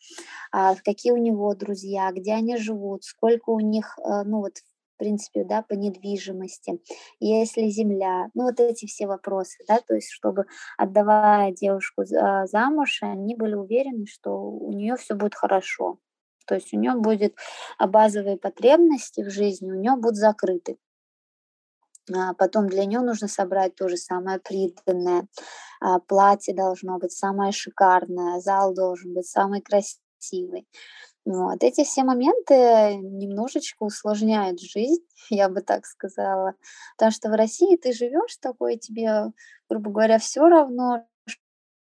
э, 0.54 0.74
какие 0.84 1.12
у 1.12 1.16
него 1.16 1.54
друзья, 1.54 2.10
где 2.12 2.34
они 2.34 2.56
живут, 2.56 3.04
сколько 3.04 3.50
у 3.50 3.60
них, 3.60 3.98
э, 3.98 4.22
ну 4.24 4.40
вот 4.40 4.54
принципе, 5.00 5.44
да, 5.44 5.62
по 5.62 5.72
недвижимости, 5.72 6.80
если 7.18 7.68
земля, 7.68 8.28
ну 8.34 8.44
вот 8.44 8.60
эти 8.60 8.86
все 8.86 9.06
вопросы, 9.06 9.64
да, 9.66 9.80
то 9.80 9.94
есть 9.94 10.10
чтобы 10.10 10.44
отдавая 10.76 11.52
девушку 11.52 12.04
замуж, 12.04 13.00
они 13.02 13.34
были 13.34 13.54
уверены, 13.54 14.06
что 14.06 14.30
у 14.38 14.72
нее 14.72 14.96
все 14.96 15.14
будет 15.14 15.34
хорошо, 15.34 15.98
то 16.46 16.54
есть 16.54 16.72
у 16.74 16.78
нее 16.78 16.94
будет 16.94 17.34
а, 17.78 17.86
базовые 17.86 18.36
потребности 18.36 19.22
в 19.22 19.30
жизни, 19.30 19.70
у 19.70 19.76
нее 19.76 19.96
будут 19.96 20.16
закрыты. 20.16 20.76
А 22.12 22.34
потом 22.34 22.68
для 22.68 22.84
нее 22.86 23.00
нужно 23.00 23.28
собрать 23.28 23.76
то 23.76 23.88
же 23.88 23.96
самое 23.96 24.40
приданное. 24.40 25.28
А, 25.80 26.00
платье 26.00 26.54
должно 26.54 26.98
быть 26.98 27.12
самое 27.12 27.52
шикарное, 27.52 28.40
зал 28.40 28.74
должен 28.74 29.14
быть 29.14 29.26
самый 29.26 29.62
красивый. 29.62 30.66
Вот. 31.26 31.62
Эти 31.62 31.84
все 31.84 32.02
моменты 32.02 32.96
немножечко 32.96 33.82
усложняют 33.84 34.60
жизнь, 34.60 35.04
я 35.30 35.48
бы 35.48 35.60
так 35.60 35.86
сказала. 35.86 36.54
Потому 36.96 37.12
что 37.12 37.28
в 37.30 37.34
России 37.34 37.76
ты 37.76 37.92
живешь 37.92 38.36
такой, 38.40 38.76
тебе, 38.78 39.32
грубо 39.68 39.90
говоря, 39.90 40.18
все 40.18 40.48
равно, 40.48 41.06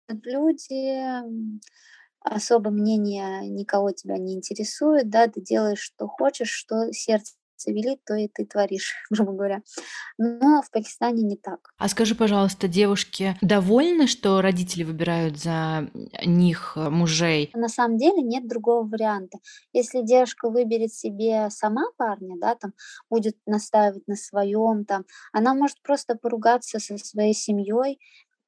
люди, 0.08 1.22
особо 2.20 2.70
мнение 2.70 3.48
никого 3.48 3.92
тебя 3.92 4.18
не 4.18 4.34
интересует, 4.34 5.08
да, 5.10 5.28
ты 5.28 5.40
делаешь, 5.40 5.80
что 5.80 6.08
хочешь, 6.08 6.50
что 6.50 6.92
сердце 6.92 7.34
велит, 7.66 8.00
то 8.04 8.14
и 8.14 8.28
ты 8.28 8.44
творишь, 8.46 8.94
грубо 9.10 9.32
говоря. 9.32 9.62
Но 10.18 10.62
в 10.62 10.70
Пакистане 10.70 11.22
не 11.22 11.36
так. 11.36 11.72
А 11.78 11.88
скажи, 11.88 12.14
пожалуйста, 12.14 12.68
девушки 12.68 13.36
довольны, 13.40 14.06
что 14.06 14.40
родители 14.40 14.84
выбирают 14.84 15.38
за 15.38 15.90
них 16.24 16.72
э, 16.76 16.88
мужей? 16.90 17.50
На 17.54 17.68
самом 17.68 17.98
деле 17.98 18.22
нет 18.22 18.48
другого 18.48 18.86
варианта. 18.86 19.38
Если 19.72 20.02
девушка 20.02 20.50
выберет 20.50 20.92
себе 20.92 21.50
сама 21.50 21.84
парня, 21.96 22.36
да, 22.40 22.54
там 22.54 22.72
будет 23.10 23.36
настаивать 23.46 24.06
на 24.06 24.16
своем, 24.16 24.84
там, 24.84 25.04
она 25.32 25.54
может 25.54 25.80
просто 25.82 26.14
поругаться 26.14 26.78
со 26.78 26.98
своей 26.98 27.34
семьей, 27.34 27.98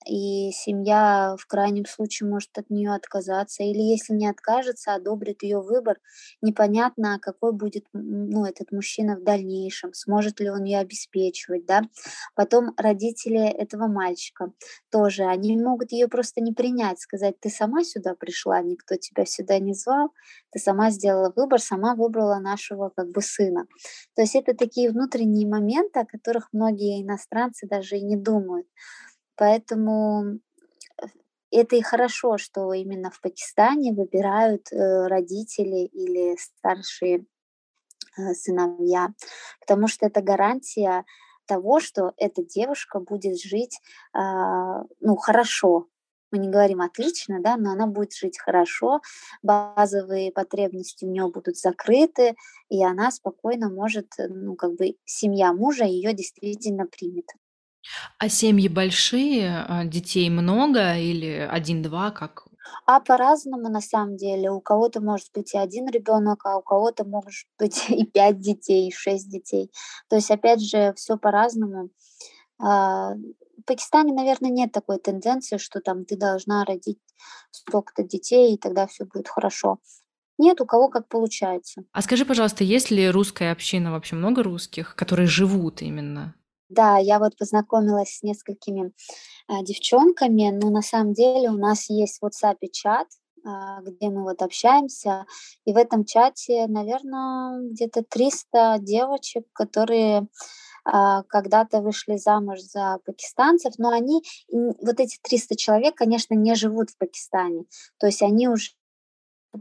и 0.06 0.50
семья 0.52 1.36
в 1.38 1.46
крайнем 1.46 1.86
случае 1.86 2.28
может 2.28 2.50
от 2.56 2.70
нее 2.70 2.94
отказаться, 2.94 3.62
или 3.62 3.80
если 3.80 4.14
не 4.14 4.26
откажется, 4.28 4.94
одобрит 4.94 5.42
ее 5.42 5.60
выбор, 5.60 5.98
непонятно, 6.42 7.18
какой 7.20 7.52
будет 7.52 7.84
ну, 7.92 8.44
этот 8.44 8.72
мужчина 8.72 9.16
в 9.16 9.22
дальнейшем, 9.24 9.92
сможет 9.94 10.40
ли 10.40 10.50
он 10.50 10.64
ее 10.64 10.78
обеспечивать, 10.78 11.66
да. 11.66 11.82
Потом 12.34 12.72
родители 12.76 13.40
этого 13.40 13.86
мальчика 13.86 14.52
тоже, 14.90 15.24
они 15.24 15.56
могут 15.56 15.92
ее 15.92 16.08
просто 16.08 16.40
не 16.40 16.52
принять, 16.52 17.00
сказать, 17.00 17.38
ты 17.40 17.50
сама 17.50 17.84
сюда 17.84 18.14
пришла, 18.14 18.60
никто 18.62 18.96
тебя 18.96 19.24
сюда 19.26 19.58
не 19.58 19.74
звал, 19.74 20.10
ты 20.50 20.58
сама 20.58 20.90
сделала 20.90 21.32
выбор, 21.34 21.60
сама 21.60 21.94
выбрала 21.94 22.38
нашего 22.38 22.90
как 22.96 23.10
бы 23.10 23.22
сына. 23.22 23.66
То 24.14 24.22
есть 24.22 24.34
это 24.34 24.54
такие 24.54 24.90
внутренние 24.90 25.48
моменты, 25.48 26.00
о 26.00 26.06
которых 26.06 26.48
многие 26.52 27.02
иностранцы 27.02 27.66
даже 27.66 27.96
и 27.96 28.04
не 28.04 28.16
думают. 28.16 28.66
Поэтому 29.40 30.38
э, 31.02 31.06
это 31.50 31.74
и 31.74 31.80
хорошо, 31.80 32.36
что 32.36 32.74
именно 32.74 33.10
в 33.10 33.22
Пакистане 33.22 33.94
выбирают 33.94 34.70
э, 34.70 35.06
родители 35.06 35.86
или 35.86 36.36
старшие 36.36 37.24
э, 38.18 38.34
сыновья, 38.34 39.08
потому 39.60 39.88
что 39.88 40.04
это 40.06 40.20
гарантия 40.20 41.06
того, 41.46 41.80
что 41.80 42.12
эта 42.18 42.44
девушка 42.44 43.00
будет 43.00 43.40
жить 43.40 43.80
а, 44.12 44.82
ну, 45.00 45.16
хорошо. 45.16 45.86
Мы 46.30 46.38
не 46.38 46.48
говорим 46.48 46.80
отлично, 46.82 47.40
да, 47.40 47.56
но 47.56 47.72
она 47.72 47.86
будет 47.88 48.12
жить 48.12 48.38
хорошо, 48.38 49.00
базовые 49.42 50.30
потребности 50.32 51.04
у 51.04 51.08
нее 51.08 51.28
будут 51.28 51.56
закрыты, 51.56 52.36
и 52.68 52.84
она 52.84 53.10
спокойно 53.10 53.68
может, 53.68 54.12
ну, 54.18 54.54
как 54.54 54.76
бы 54.76 54.96
семья 55.06 55.52
мужа 55.52 55.84
ее 55.84 56.12
действительно 56.12 56.86
примет. 56.86 57.26
А 58.18 58.28
семьи 58.28 58.68
большие, 58.68 59.64
а, 59.66 59.84
детей 59.84 60.28
много 60.30 60.96
или 60.96 61.48
один-два, 61.50 62.10
как? 62.10 62.46
А 62.86 63.00
по-разному 63.00 63.68
на 63.68 63.80
самом 63.80 64.16
деле. 64.16 64.50
У 64.50 64.60
кого-то 64.60 65.00
может 65.00 65.28
быть 65.34 65.54
и 65.54 65.58
один 65.58 65.88
ребенок, 65.88 66.44
а 66.44 66.58
у 66.58 66.62
кого-то 66.62 67.04
может 67.04 67.46
быть 67.58 67.88
и 67.88 68.04
пять 68.04 68.38
детей, 68.38 68.88
и 68.88 68.92
шесть 68.92 69.30
детей. 69.30 69.70
То 70.08 70.16
есть, 70.16 70.30
опять 70.30 70.60
же, 70.60 70.92
все 70.96 71.16
по-разному. 71.16 71.90
А, 72.58 73.14
в 73.14 73.62
Пакистане, 73.66 74.12
наверное, 74.12 74.50
нет 74.50 74.72
такой 74.72 74.98
тенденции, 74.98 75.58
что 75.58 75.80
там 75.80 76.04
ты 76.04 76.16
должна 76.16 76.64
родить 76.64 76.98
столько-то 77.50 78.02
детей, 78.02 78.54
и 78.54 78.58
тогда 78.58 78.86
все 78.86 79.04
будет 79.04 79.28
хорошо. 79.28 79.78
Нет, 80.38 80.60
у 80.60 80.66
кого 80.66 80.88
как 80.88 81.06
получается. 81.08 81.82
А 81.92 82.00
скажи, 82.00 82.24
пожалуйста, 82.24 82.64
есть 82.64 82.90
ли 82.90 83.10
русская 83.10 83.52
община, 83.52 83.92
вообще 83.92 84.16
много 84.16 84.42
русских, 84.42 84.96
которые 84.96 85.26
живут 85.26 85.82
именно 85.82 86.34
да, 86.70 86.98
я 86.98 87.18
вот 87.18 87.36
познакомилась 87.36 88.16
с 88.16 88.22
несколькими 88.22 88.92
а, 89.48 89.62
девчонками, 89.62 90.50
но 90.50 90.70
на 90.70 90.82
самом 90.82 91.12
деле 91.12 91.50
у 91.50 91.58
нас 91.58 91.90
есть 91.90 92.20
в 92.20 92.24
WhatsApp 92.24 92.58
чат, 92.72 93.08
а, 93.44 93.80
где 93.82 94.08
мы 94.08 94.22
вот 94.22 94.40
общаемся, 94.40 95.26
и 95.64 95.72
в 95.72 95.76
этом 95.76 96.04
чате, 96.04 96.66
наверное, 96.68 97.60
где-то 97.70 98.04
300 98.04 98.78
девочек, 98.80 99.46
которые 99.52 100.28
а, 100.84 101.24
когда-то 101.24 101.80
вышли 101.80 102.16
замуж 102.16 102.60
за 102.60 102.98
пакистанцев, 103.04 103.74
но 103.78 103.90
они, 103.90 104.22
вот 104.50 105.00
эти 105.00 105.18
300 105.22 105.56
человек, 105.56 105.96
конечно, 105.96 106.34
не 106.34 106.54
живут 106.54 106.90
в 106.90 106.98
Пакистане, 106.98 107.64
то 107.98 108.06
есть 108.06 108.22
они 108.22 108.48
уже 108.48 108.70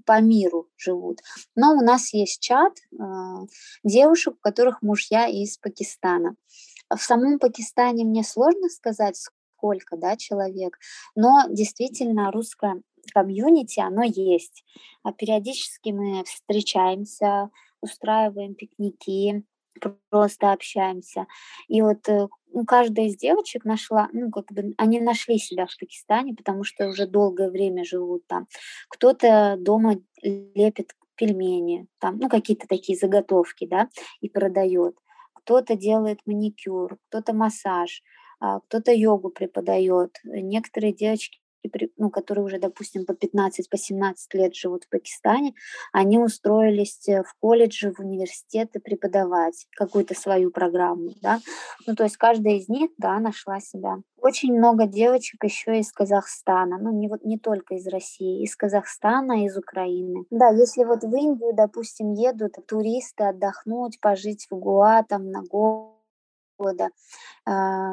по 0.06 0.22
миру 0.22 0.69
живут. 0.78 1.19
Но 1.56 1.74
у 1.74 1.82
нас 1.82 2.13
есть 2.13 2.41
чат 2.41 2.74
э, 2.78 2.95
девушек, 3.84 4.36
у 4.36 4.41
которых 4.41 4.82
мужья 4.82 5.28
из 5.28 5.58
Пакистана. 5.58 6.36
В 6.93 7.02
самом 7.02 7.39
Пакистане 7.39 8.06
мне 8.06 8.23
сложно 8.23 8.69
сказать, 8.69 9.15
сколько 9.15 9.97
да, 9.97 10.15
человек, 10.15 10.78
но 11.15 11.43
действительно 11.49 12.32
русское 12.32 12.82
комьюнити, 13.13 13.80
оно 13.80 14.04
есть. 14.04 14.63
А 15.04 15.12
периодически 15.12 15.89
мы 15.89 16.23
встречаемся, 16.25 17.49
устраиваем 17.82 18.56
пикники, 18.56 19.43
просто 20.10 20.52
общаемся. 20.52 21.28
И 21.67 21.82
вот 21.82 22.08
э, 22.10 22.28
ну, 22.54 22.65
каждая 22.65 23.08
из 23.08 23.17
девочек 23.17 23.65
нашла, 23.65 24.10
ну, 24.13 24.32
как 24.32 24.52
бы 24.52 24.73
они 24.78 24.99
нашли 24.99 25.38
себя 25.38 25.65
в 25.65 25.78
Пакистане, 25.78 26.34
потому 26.36 26.63
что 26.63 26.88
уже 26.88 27.08
долгое 27.08 27.49
время 27.49 27.86
живут 27.86 28.25
там. 28.28 28.47
Кто-то 28.89 29.56
дома 29.60 29.97
лепит 30.21 30.93
пельмени, 31.15 31.88
там, 31.99 32.17
ну, 32.17 32.30
какие-то 32.30 32.67
такие 32.67 32.97
заготовки, 32.97 33.65
да, 33.65 33.89
и 34.21 34.30
продает. 34.30 34.95
Кто-то 35.49 35.75
делает 35.75 36.19
маникюр, 36.27 36.99
кто-то 37.07 37.33
массаж, 37.33 38.03
а, 38.39 38.59
кто-то 38.59 38.91
йогу 38.91 39.31
преподает. 39.31 40.12
Некоторые 40.23 40.93
девочки 40.93 41.38
ну, 41.98 42.10
которые 42.10 42.45
уже, 42.45 42.60
допустим, 42.60 43.06
по 43.06 43.13
15, 43.13 43.69
по 43.69 43.78
17 43.78 44.34
лет 44.34 44.56
живут 44.56 44.86
в 44.86 44.89
Пакистане, 44.89 45.54
они 45.91 46.17
устроились 46.17 47.08
э, 47.08 47.24
в 47.24 47.34
колледжи, 47.39 47.91
в 47.91 48.00
университеты 48.00 48.80
преподавать 48.80 49.67
какую-то 49.76 50.13
свою 50.13 50.52
программу, 50.52 51.12
да. 51.22 51.39
Ну, 51.88 51.95
то 51.95 52.04
есть 52.04 52.17
каждая 52.17 52.56
из 52.56 52.69
них, 52.69 52.91
да, 52.98 53.19
нашла 53.19 53.60
себя. 53.60 53.98
Очень 54.22 54.58
много 54.58 54.86
девочек 54.86 55.43
еще 55.43 55.80
из 55.80 55.91
Казахстана, 55.91 56.78
ну, 56.78 56.91
не, 56.91 57.08
вот, 57.08 57.24
не 57.24 57.38
только 57.38 57.76
из 57.76 57.88
России, 57.88 58.43
из 58.43 58.56
Казахстана, 58.56 59.45
из 59.45 59.58
Украины. 59.58 60.26
Да, 60.30 60.50
если 60.50 60.84
вот 60.84 61.04
в 61.04 61.15
Индию, 61.15 61.54
допустим, 61.54 62.13
едут 62.13 62.58
туристы 62.67 63.24
отдохнуть, 63.26 64.00
пожить 64.02 64.48
в 64.50 64.56
Гуа, 64.58 65.04
там, 65.04 65.32
на 65.32 65.43
года, 65.43 66.89
э, 67.45 67.52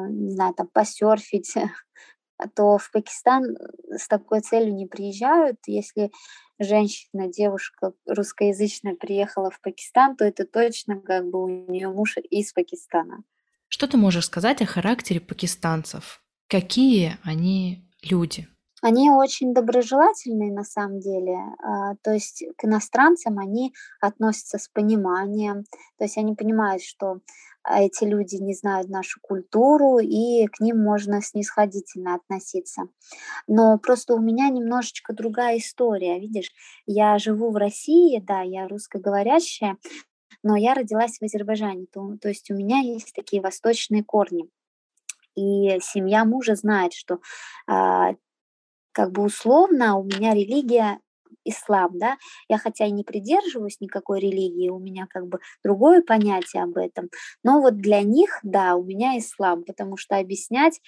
не 0.09 0.31
знаю, 0.31 0.53
там, 0.53 0.67
посерфить, 0.67 1.55
то 2.55 2.77
в 2.77 2.91
Пакистан 2.91 3.55
э, 3.55 3.97
с 3.97 4.07
такой 4.07 4.41
целью 4.41 4.73
не 4.73 4.85
приезжают. 4.85 5.57
Если 5.67 6.11
женщина, 6.59 7.27
девушка 7.27 7.93
русскоязычная 8.05 8.95
приехала 8.95 9.49
в 9.49 9.59
Пакистан, 9.61 10.15
то 10.15 10.25
это 10.25 10.45
точно 10.45 10.99
как 11.01 11.29
бы 11.29 11.43
у 11.43 11.47
нее 11.47 11.89
муж 11.89 12.17
из 12.17 12.53
Пакистана. 12.53 13.23
Что 13.69 13.87
ты 13.87 13.97
можешь 13.97 14.25
сказать 14.25 14.61
о 14.61 14.65
характере 14.65 15.19
пакистанцев? 15.19 16.21
Какие 16.47 17.17
они 17.23 17.89
люди? 18.01 18.47
Они 18.81 19.09
очень 19.09 19.53
доброжелательные 19.53 20.51
на 20.53 20.63
самом 20.63 20.99
деле, 20.99 21.35
а, 21.63 21.95
то 22.03 22.11
есть 22.11 22.43
к 22.57 22.65
иностранцам 22.65 23.39
они 23.39 23.73
относятся 23.99 24.59
с 24.59 24.67
пониманием, 24.67 25.63
то 25.97 26.03
есть 26.05 26.17
они 26.17 26.35
понимают, 26.35 26.83
что 26.83 27.21
эти 27.69 28.05
люди 28.05 28.35
не 28.35 28.53
знают 28.53 28.89
нашу 28.89 29.19
культуру, 29.21 29.99
и 29.99 30.45
к 30.47 30.59
ним 30.59 30.81
можно 30.81 31.21
снисходительно 31.21 32.15
относиться. 32.15 32.83
Но 33.47 33.77
просто 33.77 34.13
у 34.13 34.21
меня 34.21 34.49
немножечко 34.49 35.13
другая 35.13 35.57
история, 35.57 36.19
видишь, 36.19 36.51
я 36.85 37.17
живу 37.17 37.49
в 37.51 37.57
России, 37.57 38.19
да, 38.19 38.41
я 38.41 38.67
русскоговорящая, 38.67 39.77
но 40.43 40.55
я 40.55 40.75
родилась 40.75 41.17
в 41.17 41.23
Азербайджане, 41.23 41.87
то, 41.91 42.15
то 42.21 42.29
есть 42.29 42.49
у 42.51 42.53
меня 42.53 42.79
есть 42.79 43.13
такие 43.13 43.41
восточные 43.41 44.03
корни. 44.03 44.49
И 45.35 45.79
семья 45.81 46.25
мужа 46.25 46.55
знает, 46.55 46.93
что 46.93 47.19
а, 47.67 48.13
как 48.97 49.11
бы 49.11 49.21
условно 49.21 49.95
у 49.99 50.03
меня 50.03 50.33
религия 50.33 50.99
ислам, 51.45 51.99
да, 51.99 52.17
я 52.49 52.57
хотя 52.57 52.87
и 52.87 52.91
не 52.91 53.03
придерживаюсь 53.03 53.79
никакой 53.79 54.19
религии, 54.19 54.69
у 54.69 54.79
меня 54.79 55.05
как 55.07 55.27
бы 55.27 55.37
другое 55.63 56.01
понятие 56.01 56.63
об 56.63 56.77
этом, 56.77 57.09
но 57.43 57.61
вот 57.61 57.77
для 57.77 58.01
них, 58.01 58.39
да, 58.41 58.75
у 58.75 58.83
меня 58.83 59.15
ислам, 59.19 59.63
потому 59.65 59.97
что 59.97 60.17
объяснять 60.17 60.81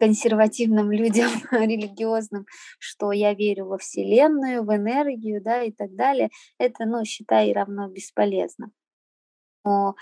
консервативным 0.00 0.90
людям 1.00 1.28
религиозным, 1.50 2.46
что 2.78 3.12
я 3.12 3.34
верю 3.34 3.66
во 3.66 3.76
Вселенную, 3.76 4.64
в 4.64 4.74
энергию, 4.74 5.42
да, 5.42 5.62
и 5.62 5.72
так 5.72 5.94
далее, 5.94 6.30
это, 6.58 6.86
ну, 6.86 7.04
считай, 7.04 7.52
равно 7.52 7.86
бесполезно 7.86 8.70
но 9.64 9.94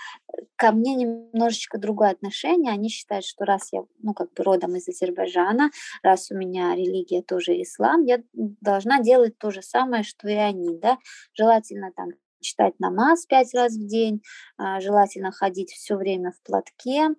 ко 0.55 0.71
мне 0.71 0.95
немножечко 0.95 1.77
другое 1.77 2.11
отношение. 2.11 2.71
Они 2.71 2.89
считают, 2.89 3.25
что 3.25 3.45
раз 3.45 3.69
я, 3.71 3.83
ну, 4.01 4.13
как 4.13 4.33
бы 4.33 4.43
родом 4.43 4.75
из 4.75 4.87
Азербайджана, 4.87 5.71
раз 6.01 6.31
у 6.31 6.35
меня 6.35 6.75
религия 6.75 7.21
тоже 7.21 7.61
ислам, 7.61 8.03
я 8.03 8.21
должна 8.33 9.01
делать 9.01 9.37
то 9.37 9.51
же 9.51 9.61
самое, 9.61 10.03
что 10.03 10.27
и 10.27 10.35
они, 10.35 10.77
да, 10.77 10.97
желательно 11.33 11.91
там 11.95 12.09
читать 12.41 12.73
намаз 12.79 13.25
пять 13.25 13.53
раз 13.53 13.73
в 13.73 13.87
день, 13.87 14.21
а, 14.57 14.81
желательно 14.81 15.31
ходить 15.31 15.71
все 15.71 15.95
время 15.95 16.31
в 16.31 16.41
платке, 16.43 17.09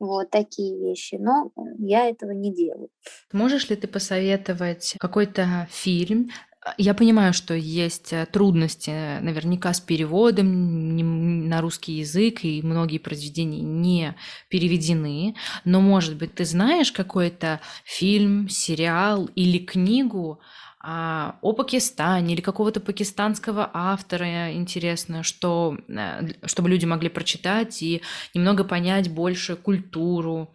вот 0.00 0.30
такие 0.30 0.78
вещи, 0.78 1.14
но 1.14 1.52
я 1.78 2.08
этого 2.08 2.32
не 2.32 2.52
делаю. 2.52 2.90
Можешь 3.32 3.70
ли 3.70 3.76
ты 3.76 3.86
посоветовать 3.86 4.96
какой-то 4.98 5.68
фильм, 5.70 6.30
я 6.78 6.94
понимаю, 6.94 7.32
что 7.32 7.54
есть 7.54 8.12
э, 8.12 8.26
трудности 8.26 8.90
э, 8.90 9.20
наверняка 9.20 9.72
с 9.72 9.80
переводом 9.80 11.48
на 11.48 11.60
русский 11.60 11.92
язык, 11.94 12.44
и 12.44 12.62
многие 12.62 12.98
произведения 12.98 13.60
не 13.60 14.16
переведены, 14.48 15.36
но, 15.64 15.80
может 15.80 16.16
быть, 16.16 16.34
ты 16.34 16.44
знаешь 16.44 16.90
какой-то 16.90 17.60
фильм, 17.84 18.48
сериал 18.48 19.26
или 19.34 19.58
книгу 19.58 20.40
а, 20.80 21.38
о 21.42 21.52
Пакистане 21.52 22.34
или 22.34 22.40
какого-то 22.40 22.80
пакистанского 22.80 23.70
автора 23.72 24.52
интересно, 24.54 25.22
что, 25.22 25.76
э, 25.88 26.46
чтобы 26.46 26.70
люди 26.70 26.86
могли 26.86 27.08
прочитать 27.08 27.82
и 27.82 28.02
немного 28.32 28.64
понять 28.64 29.10
больше 29.10 29.56
культуру. 29.56 30.54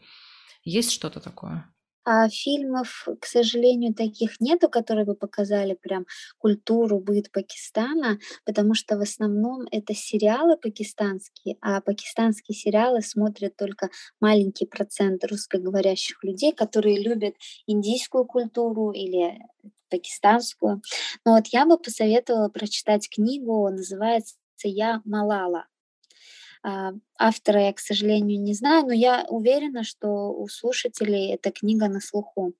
Есть 0.63 0.91
что-то 0.91 1.19
такое? 1.19 1.65
А 2.11 2.27
фильмов, 2.27 3.07
к 3.21 3.25
сожалению, 3.27 3.93
таких 3.93 4.41
нету, 4.41 4.67
которые 4.67 5.05
бы 5.05 5.13
показали 5.13 5.75
прям 5.75 6.07
культуру, 6.39 6.99
быт 6.99 7.31
Пакистана, 7.31 8.17
потому 8.45 8.73
что 8.73 8.97
в 8.97 9.01
основном 9.01 9.67
это 9.69 9.93
сериалы 9.93 10.57
пакистанские, 10.57 11.57
а 11.61 11.81
пакистанские 11.81 12.55
сериалы 12.55 13.03
смотрят 13.03 13.55
только 13.55 13.91
маленький 14.19 14.65
процент 14.65 15.23
русскоговорящих 15.23 16.23
людей, 16.23 16.51
которые 16.51 16.99
любят 16.99 17.35
индийскую 17.67 18.25
культуру 18.25 18.89
или 18.89 19.37
пакистанскую. 19.91 20.81
Но 21.25 21.35
вот 21.35 21.45
я 21.49 21.67
бы 21.67 21.77
посоветовала 21.77 22.49
прочитать 22.49 23.07
книгу, 23.07 23.69
называется 23.69 24.35
«Я 24.63 25.03
Малала». 25.05 25.67
А, 26.63 26.91
автора 27.17 27.61
я, 27.61 27.73
к 27.73 27.79
сожалению, 27.79 28.41
не 28.41 28.53
знаю, 28.53 28.85
но 28.85 28.93
я 28.93 29.25
уверена, 29.29 29.83
что 29.83 30.31
у 30.33 30.47
слушателей 30.47 31.33
эта 31.33 31.51
книга 31.51 31.87
на 31.87 32.01
слуху. 32.01 32.53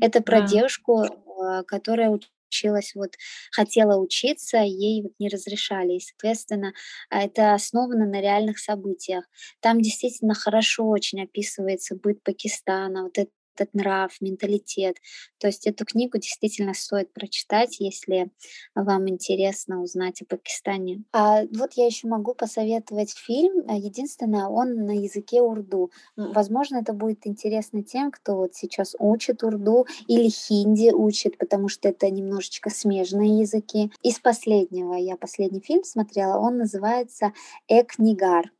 Это 0.00 0.22
про 0.22 0.40
да. 0.40 0.46
девушку, 0.46 1.04
а, 1.40 1.62
которая 1.64 2.10
училась, 2.48 2.94
вот 2.94 3.14
хотела 3.52 3.98
учиться, 3.98 4.58
ей 4.58 5.02
вот 5.02 5.12
не 5.18 5.28
разрешали. 5.28 5.94
И, 5.94 6.00
соответственно, 6.00 6.72
это 7.10 7.54
основано 7.54 8.06
на 8.06 8.20
реальных 8.20 8.58
событиях. 8.58 9.24
Там 9.60 9.80
действительно 9.80 10.34
хорошо 10.34 10.86
очень 10.86 11.22
описывается 11.22 11.96
быт 11.96 12.22
Пакистана, 12.22 13.04
вот 13.04 13.18
это 13.18 13.30
этот 13.56 13.74
нрав, 13.74 14.12
менталитет. 14.20 14.96
То 15.38 15.46
есть 15.46 15.66
эту 15.66 15.84
книгу 15.84 16.18
действительно 16.18 16.74
стоит 16.74 17.12
прочитать, 17.12 17.80
если 17.80 18.30
вам 18.74 19.08
интересно 19.08 19.82
узнать 19.82 20.22
о 20.22 20.26
Пакистане. 20.26 21.04
А 21.12 21.42
вот 21.54 21.72
я 21.74 21.86
еще 21.86 22.08
могу 22.08 22.34
посоветовать 22.34 23.14
фильм. 23.16 23.66
Единственное, 23.68 24.46
он 24.46 24.84
на 24.84 24.92
языке 24.92 25.40
урду. 25.40 25.90
Возможно, 26.16 26.78
это 26.78 26.92
будет 26.92 27.26
интересно 27.26 27.82
тем, 27.82 28.10
кто 28.10 28.36
вот 28.36 28.54
сейчас 28.54 28.94
учит 28.98 29.42
урду 29.42 29.86
или 30.06 30.28
хинди 30.28 30.92
учит, 30.92 31.38
потому 31.38 31.68
что 31.68 31.88
это 31.88 32.10
немножечко 32.10 32.70
смежные 32.70 33.40
языки. 33.40 33.90
Из 34.02 34.18
последнего, 34.18 34.94
я 34.94 35.16
последний 35.16 35.60
фильм 35.60 35.84
смотрела, 35.84 36.38
он 36.38 36.58
называется 36.58 37.32
«Экнигар». 37.68 38.52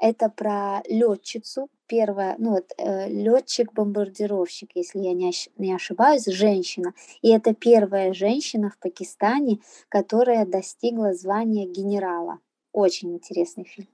Это 0.00 0.28
про 0.28 0.82
летчицу, 0.88 1.68
первая, 1.86 2.36
ну 2.38 2.52
вот 2.52 2.72
э, 2.78 3.08
летчик-бомбардировщик, 3.08 4.70
если 4.74 5.00
я 5.00 5.12
не, 5.12 5.32
не 5.58 5.74
ошибаюсь, 5.74 6.26
женщина. 6.26 6.94
И 7.20 7.30
это 7.30 7.54
первая 7.54 8.14
женщина 8.14 8.70
в 8.70 8.78
Пакистане, 8.78 9.58
которая 9.88 10.46
достигла 10.46 11.12
звания 11.12 11.66
генерала. 11.66 12.38
Очень 12.72 13.14
интересный 13.14 13.64
фильм. 13.64 13.88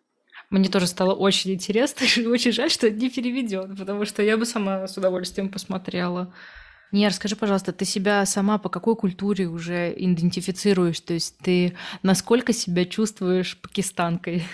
Мне 0.50 0.68
тоже 0.68 0.86
стало 0.86 1.14
очень 1.14 1.52
интересно, 1.52 2.04
и 2.16 2.26
очень 2.26 2.52
жаль, 2.52 2.70
что 2.70 2.90
не 2.90 3.10
переведен, 3.10 3.76
потому 3.76 4.04
что 4.04 4.22
я 4.22 4.36
бы 4.36 4.46
сама 4.46 4.86
с 4.86 4.96
удовольствием 4.96 5.50
посмотрела. 5.50 6.32
Не, 6.90 7.06
расскажи, 7.06 7.36
пожалуйста, 7.36 7.72
ты 7.72 7.84
себя 7.84 8.24
сама 8.24 8.56
по 8.56 8.70
какой 8.70 8.96
культуре 8.96 9.46
уже 9.46 9.92
идентифицируешь? 9.94 11.00
То 11.00 11.12
есть 11.14 11.36
ты 11.38 11.76
насколько 12.02 12.54
себя 12.54 12.86
чувствуешь 12.86 13.60
пакистанкой? 13.60 14.44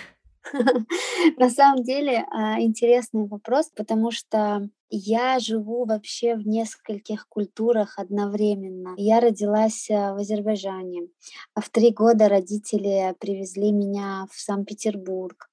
На 1.37 1.49
самом 1.49 1.83
деле 1.83 2.25
а, 2.31 2.59
интересный 2.61 3.27
вопрос, 3.27 3.71
потому 3.75 4.11
что 4.11 4.69
я 4.89 5.39
живу 5.39 5.85
вообще 5.85 6.35
в 6.35 6.47
нескольких 6.47 7.27
культурах 7.27 7.97
одновременно. 7.97 8.93
Я 8.97 9.19
родилась 9.19 9.89
э, 9.89 10.13
в 10.13 10.17
Азербайджане. 10.17 11.07
А 11.53 11.61
в 11.61 11.69
три 11.69 11.91
года 11.91 12.29
родители 12.29 13.15
привезли 13.19 13.71
меня 13.71 14.27
в 14.31 14.39
Санкт-Петербург. 14.39 15.49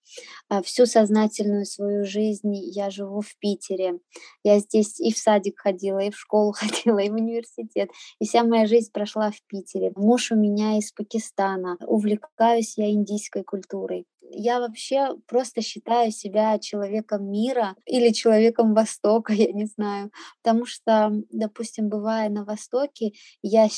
А 0.49 0.63
всю 0.63 0.87
сознательную 0.87 1.65
свою 1.65 2.05
жизнь 2.05 2.55
я 2.55 2.91
живу 2.91 3.21
в 3.21 3.37
Питере. 3.39 3.99
Я 4.45 4.59
здесь 4.59 5.01
и 5.01 5.13
в 5.13 5.19
садик 5.19 5.61
ходила, 5.61 5.99
и 5.99 6.11
в 6.11 6.19
школу 6.19 6.53
ходила, 6.57 6.99
и 6.99 7.11
в 7.11 7.15
университет. 7.15 7.91
И 8.19 8.27
вся 8.27 8.45
моя 8.45 8.67
жизнь 8.67 8.91
прошла 8.93 9.31
в 9.31 9.43
Питере. 9.47 9.93
Муж 9.97 10.33
у 10.33 10.37
меня 10.37 10.79
из 10.79 10.93
Пакистана. 10.93 11.77
Увлекаюсь 11.87 12.77
я 12.77 12.91
индийской 12.91 13.45
культурой 13.45 14.07
я 14.35 14.61
вообще 14.61 15.17
просто 15.27 15.61
считаю 15.61 16.11
себя 16.11 16.59
человеком 16.59 17.31
мира 17.31 17.77
или 17.87 18.13
человеком 18.13 18.75
Востока, 18.75 19.33
я 19.35 19.53
не 19.53 19.67
знаю. 19.67 20.11
Потому 20.43 20.67
что, 20.67 21.13
допустим, 21.31 21.89
бывая 21.89 22.29
на 22.29 22.45
Востоке, 22.45 23.13
я 23.43 23.69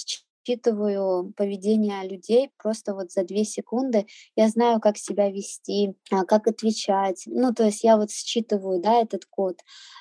считываю 0.45 1.33
поведение 1.37 2.07
людей 2.09 2.51
просто 2.59 2.95
вот 2.95 3.13
за 3.13 3.25
две 3.25 3.45
секунды. 3.45 4.07
Я 4.37 4.49
знаю, 4.49 4.81
как 4.81 4.97
себя 4.97 5.31
вести, 5.31 5.95
а, 6.11 6.25
как 6.25 6.47
отвечать. 6.47 7.25
Ну, 7.27 7.53
то 7.53 7.65
есть 7.65 7.85
я 7.85 7.97
вот 7.97 8.11
считываю, 8.11 8.81
да, 8.81 9.01
этот 9.01 9.25
код. 9.27 9.59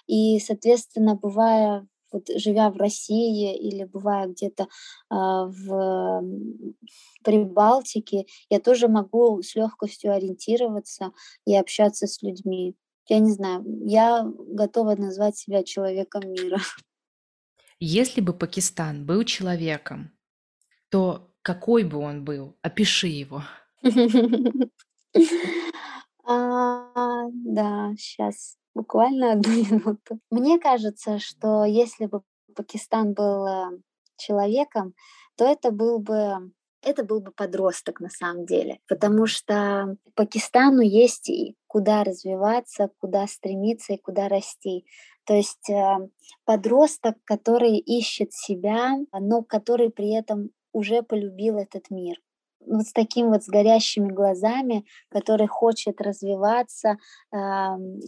И, 0.07 0.39
соответственно, 0.39 1.15
бывая 1.15 1.87
вот 2.11 2.27
живя 2.35 2.69
в 2.69 2.77
России 2.77 3.57
или 3.57 3.85
бывая 3.85 4.27
где-то 4.27 4.67
а, 5.09 5.47
в 5.47 6.23
Прибалтике, 7.23 8.25
я 8.49 8.59
тоже 8.59 8.87
могу 8.87 9.41
с 9.41 9.55
легкостью 9.55 10.13
ориентироваться 10.13 11.11
и 11.45 11.55
общаться 11.55 12.05
с 12.05 12.21
людьми. 12.21 12.75
Я 13.09 13.19
не 13.19 13.31
знаю, 13.31 13.65
я 13.85 14.23
готова 14.23 14.95
назвать 14.95 15.37
себя 15.37 15.63
человеком 15.63 16.21
мира. 16.31 16.59
Если 17.79 18.21
бы 18.21 18.31
Пакистан 18.31 19.05
был 19.05 19.23
человеком, 19.25 20.11
то 20.93 21.27
какой 21.41 21.83
бы 21.83 21.97
он 21.97 22.23
был? 22.23 22.55
Опиши 22.61 23.07
его. 23.07 23.41
А, 26.25 27.25
да, 27.33 27.91
сейчас 27.97 28.55
буквально 28.73 29.33
одну 29.33 29.51
минуту. 29.71 30.19
Мне 30.31 30.57
кажется, 30.57 31.19
что 31.19 31.65
если 31.65 32.05
бы 32.05 32.21
Пакистан 32.55 33.13
был 33.13 33.45
э, 33.45 33.79
человеком, 34.15 34.93
то 35.35 35.43
это 35.43 35.71
был 35.71 35.99
бы 35.99 36.53
это 36.81 37.03
был 37.03 37.19
бы 37.19 37.31
подросток 37.31 37.99
на 37.99 38.09
самом 38.09 38.45
деле, 38.45 38.79
потому 38.87 39.25
что 39.25 39.97
Пакистану 40.15 40.79
есть 40.81 41.29
и 41.29 41.57
куда 41.67 42.05
развиваться, 42.05 42.89
куда 42.99 43.27
стремиться 43.27 43.93
и 43.93 44.01
куда 44.01 44.29
расти. 44.29 44.85
То 45.25 45.33
есть 45.33 45.69
э, 45.69 46.09
подросток, 46.45 47.17
который 47.25 47.77
ищет 47.79 48.31
себя, 48.31 48.95
но 49.11 49.43
который 49.43 49.89
при 49.89 50.13
этом 50.13 50.51
уже 50.73 51.03
полюбил 51.03 51.57
этот 51.57 51.89
мир 51.89 52.17
вот 52.65 52.87
с 52.87 52.93
таким 52.93 53.29
вот 53.29 53.43
с 53.43 53.47
горящими 53.47 54.09
глазами, 54.09 54.85
который 55.09 55.47
хочет 55.47 56.01
развиваться, 56.01 56.97
э, 57.33 57.37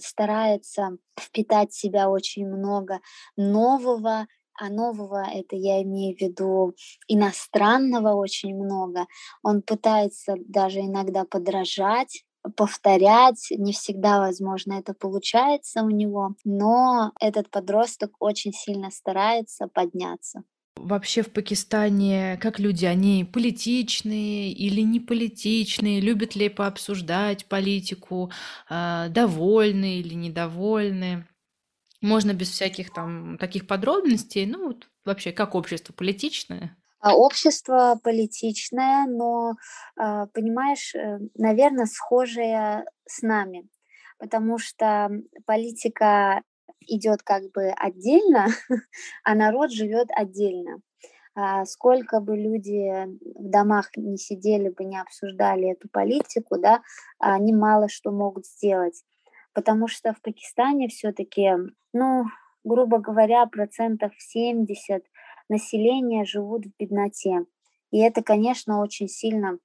старается 0.02 0.98
впитать 1.20 1.72
в 1.72 1.80
себя 1.80 2.10
очень 2.10 2.48
много 2.48 3.00
нового, 3.38 4.28
а 4.58 4.70
нового 4.70 5.24
это 5.30 5.56
я 5.56 5.82
имею 5.84 6.16
в 6.18 6.22
виду 6.22 6.74
иностранного 7.08 8.14
очень 8.14 8.56
много. 8.56 9.08
Он 9.44 9.62
пытается 9.62 10.36
даже 10.48 10.80
иногда 10.82 11.26
подражать 11.26 12.24
повторять, 12.56 13.48
не 13.50 13.74
всегда, 13.74 14.20
возможно, 14.20 14.74
это 14.74 14.94
получается 14.94 15.82
у 15.82 15.90
него, 15.90 16.36
но 16.44 17.12
этот 17.20 17.50
подросток 17.50 18.12
очень 18.20 18.54
сильно 18.54 18.92
старается 18.92 19.68
подняться. 19.68 20.44
Вообще 20.76 21.22
в 21.22 21.32
Пакистане 21.32 22.38
как 22.42 22.60
люди, 22.60 22.86
они 22.86 23.24
политичные 23.24 24.52
или 24.52 24.82
не 24.82 25.00
политичные, 25.00 26.02
любят 26.02 26.36
ли 26.36 26.50
пообсуждать 26.50 27.46
политику, 27.48 28.32
а, 28.70 29.08
довольны 29.10 30.00
или 30.00 30.14
недовольны? 30.14 31.28
Можно 32.02 32.34
без 32.34 32.50
всяких 32.50 32.94
там 32.94 33.38
таких 33.38 33.68
подробностей, 33.68 34.46
ну 34.46 34.68
вот 34.68 34.90
вообще 35.06 35.32
как 35.32 35.56
общество 35.56 35.94
политичное? 35.94 36.78
А 37.00 37.16
общество 37.16 38.00
политичное, 38.04 39.06
но, 39.08 39.54
а, 39.96 40.26
понимаешь, 40.28 40.94
э, 40.96 41.20
наверное, 41.36 41.86
схожее 41.86 42.86
с 43.08 43.22
нами, 43.22 43.68
потому 44.18 44.58
что 44.58 45.10
политика 45.46 46.42
идет 46.82 47.24
как 47.24 47.52
бы 47.52 47.70
отдельно, 47.70 48.48
а 49.24 49.36
народ 49.36 49.72
живет 49.72 50.08
отдельно. 50.16 50.82
А 51.38 51.66
сколько 51.66 52.22
бы 52.22 52.38
люди 52.38 53.08
в 53.38 53.50
домах 53.50 53.90
не 53.98 54.18
сидели 54.18 54.70
бы, 54.70 54.86
не 54.86 55.00
обсуждали 55.00 55.72
эту 55.72 55.90
политику, 55.90 56.58
да, 56.58 56.82
они 57.20 57.54
мало 57.54 57.90
что 57.90 58.12
могут 58.12 58.46
сделать. 58.46 59.04
Потому 59.54 59.88
что 59.88 60.14
в 60.14 60.22
Пакистане 60.22 60.88
все-таки, 60.88 61.52
ну, 61.92 62.26
грубо 62.64 63.00
говоря, 63.00 63.46
процентов 63.48 64.14
70 64.18 65.04
населения 65.50 66.26
живут 66.26 66.66
в 66.66 66.72
бедноте. 66.80 67.46
И 67.92 68.00
это, 68.00 68.24
конечно, 68.24 68.82
очень 68.82 69.08
сильно 69.08 69.60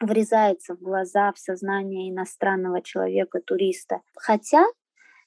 врезается 0.00 0.74
в 0.74 0.80
глаза, 0.80 1.32
в 1.32 1.38
сознание 1.38 2.10
иностранного 2.10 2.80
человека, 2.82 3.40
туриста. 3.40 4.02
Хотя 4.16 4.64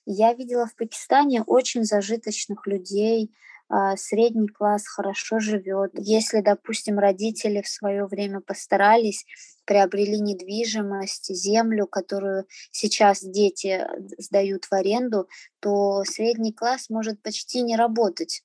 я 0.05 0.33
видела 0.33 0.65
в 0.67 0.75
Пакистане 0.75 1.43
очень 1.43 1.83
зажиточных 1.83 2.67
людей, 2.67 3.31
а, 3.67 3.97
средний 3.97 4.47
класс 4.47 4.87
хорошо 4.87 5.39
живет. 5.39 5.91
Если, 5.95 6.41
допустим, 6.41 6.99
родители 6.99 7.61
в 7.61 7.67
свое 7.67 8.05
время 8.05 8.39
постарались, 8.41 9.25
приобрели 9.65 10.19
недвижимость, 10.19 11.33
землю, 11.35 11.87
которую 11.87 12.45
сейчас 12.71 13.21
дети 13.23 13.87
сдают 14.19 14.65
в 14.65 14.73
аренду, 14.73 15.27
то 15.59 16.03
средний 16.03 16.53
класс 16.53 16.89
может 16.89 17.21
почти 17.23 17.61
не 17.61 17.75
работать. 17.75 18.44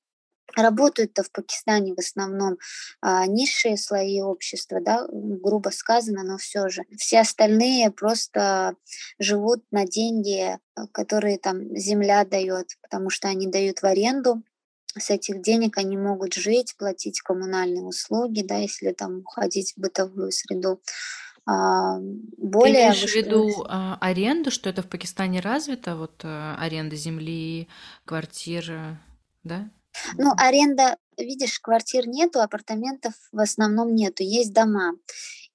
Работают-то 0.57 1.23
в 1.23 1.31
Пакистане 1.31 1.95
в 1.95 1.99
основном 1.99 2.59
а, 3.01 3.27
низшие 3.27 3.77
слои 3.77 4.21
общества, 4.21 4.81
да, 4.81 5.07
грубо 5.11 5.71
сказано, 5.71 6.23
но 6.23 6.39
все 6.39 6.69
же. 6.69 6.83
Все 6.97 7.21
остальные 7.21 7.91
просто 7.91 8.75
живут 9.19 9.63
на 9.71 9.87
деньги, 9.87 10.59
которые 10.93 11.39
там 11.39 11.77
земля 11.77 12.25
дает, 12.25 12.77
потому 12.83 13.11
что 13.11 13.29
они 13.29 13.47
дают 13.47 13.83
в 13.83 13.85
аренду. 13.85 14.43
С 14.99 15.11
этих 15.11 15.41
денег 15.41 15.79
они 15.79 15.97
могут 15.97 16.35
жить, 16.35 16.75
платить 16.77 17.21
коммунальные 17.21 17.85
услуги, 17.85 18.43
да, 18.43 18.57
если 18.57 18.91
там 18.93 19.21
уходить 19.21 19.75
в 19.75 19.81
бытовую 19.81 20.33
среду. 20.33 20.81
А, 21.47 21.99
более 22.37 22.75
Ты 22.75 22.99
имеешь 22.99 23.13
в 23.13 23.15
виду 23.15 23.65
а, 23.69 23.99
аренду, 24.01 24.51
что 24.51 24.69
это 24.69 24.83
в 24.83 24.89
Пакистане 24.89 25.41
развито, 25.41 25.97
вот 25.97 26.21
а, 26.25 26.57
аренда 26.59 26.97
земли, 26.97 27.69
квартир, 28.05 28.99
да? 29.45 29.71
Ну, 30.17 30.33
аренда, 30.37 30.97
видишь, 31.19 31.61
квартир 31.61 32.07
нету, 32.07 32.41
апартаментов 32.41 33.15
в 33.33 33.41
основном 33.41 33.95
нету, 33.95 34.23
есть 34.23 34.53
дома. 34.53 34.93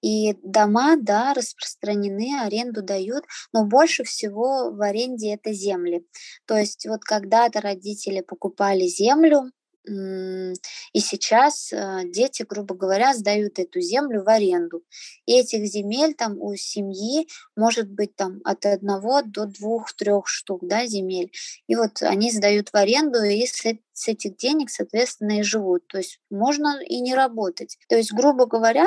И 0.01 0.33
дома, 0.43 0.97
да, 0.97 1.33
распространены, 1.33 2.39
аренду 2.41 2.83
дают, 2.83 3.23
но 3.53 3.65
больше 3.65 4.03
всего 4.03 4.71
в 4.71 4.81
аренде 4.81 5.33
это 5.33 5.51
земли. 5.51 6.05
То 6.45 6.57
есть 6.57 6.85
вот 6.85 7.03
когда-то 7.03 7.59
родители 7.61 8.21
покупали 8.21 8.85
землю, 8.85 9.51
и 9.87 10.99
сейчас 10.99 11.71
э, 11.71 12.01
дети, 12.05 12.43
грубо 12.43 12.73
говоря, 12.73 13.13
сдают 13.13 13.59
эту 13.59 13.81
землю 13.81 14.23
в 14.23 14.29
аренду. 14.29 14.83
И 15.27 15.39
этих 15.39 15.65
земель 15.65 16.15
там 16.15 16.41
у 16.41 16.55
семьи 16.55 17.27
может 17.55 17.89
быть 17.91 18.15
там 18.15 18.41
от 18.43 18.65
одного 18.65 19.21
до 19.21 19.45
двух-трех 19.45 20.27
штук 20.27 20.61
да, 20.63 20.87
земель. 20.87 21.31
И 21.67 21.75
вот 21.75 22.01
они 22.01 22.31
сдают 22.31 22.69
в 22.69 22.75
аренду, 22.75 23.21
и 23.23 23.45
с, 23.45 23.63
с 23.95 24.09
этих 24.09 24.35
денег, 24.35 24.69
соответственно, 24.69 25.39
и 25.39 25.43
живут. 25.43 25.87
То 25.87 25.97
есть 25.97 26.19
можно 26.29 26.81
и 26.83 26.99
не 26.99 27.15
работать. 27.15 27.77
То 27.87 27.95
есть, 27.95 28.11
грубо 28.11 28.45
говоря, 28.45 28.85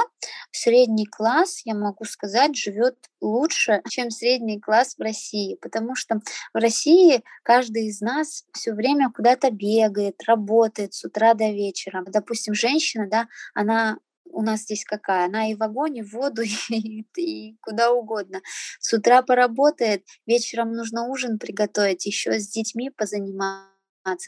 средний 0.52 1.06
класс, 1.06 1.62
я 1.64 1.74
могу 1.74 2.04
сказать, 2.04 2.54
живет 2.54 2.96
лучше, 3.20 3.80
чем 3.88 4.10
средний 4.10 4.60
класс 4.60 4.94
в 4.96 5.02
России, 5.02 5.56
потому 5.62 5.96
что 5.96 6.20
в 6.52 6.58
России 6.58 7.24
каждый 7.42 7.86
из 7.86 8.00
нас 8.02 8.44
все 8.52 8.74
время 8.74 9.10
куда-то 9.10 9.50
бегает, 9.50 10.22
работает 10.26 10.92
с 10.92 11.04
утра 11.04 11.32
до 11.32 11.48
вечера. 11.48 12.04
Допустим, 12.06 12.52
женщина, 12.54 13.08
да, 13.10 13.28
она 13.54 13.98
у 14.30 14.42
нас 14.42 14.60
здесь 14.60 14.84
какая? 14.84 15.24
Она 15.24 15.50
и 15.50 15.54
в 15.54 15.62
огонь, 15.62 15.96
и 15.96 16.02
в 16.02 16.12
воду, 16.12 16.42
и, 16.68 17.06
и 17.16 17.56
куда 17.62 17.92
угодно. 17.92 18.42
С 18.78 18.92
утра 18.92 19.22
поработает, 19.22 20.04
вечером 20.26 20.72
нужно 20.72 21.06
ужин 21.06 21.38
приготовить, 21.38 22.04
еще 22.04 22.38
с 22.38 22.48
детьми 22.48 22.90
позаниматься 22.90 23.77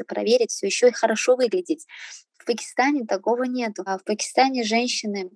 проверить 0.07 0.51
все, 0.51 0.67
еще 0.67 0.89
и 0.89 0.93
хорошо 0.93 1.37
выглядеть. 1.37 1.87
В 2.39 2.45
Пакистане 2.47 3.05
такого 3.07 3.45
нет. 3.45 3.75
А 3.85 3.99
в 3.99 4.05
Пакистане 4.05 4.65
женщины 4.65 5.31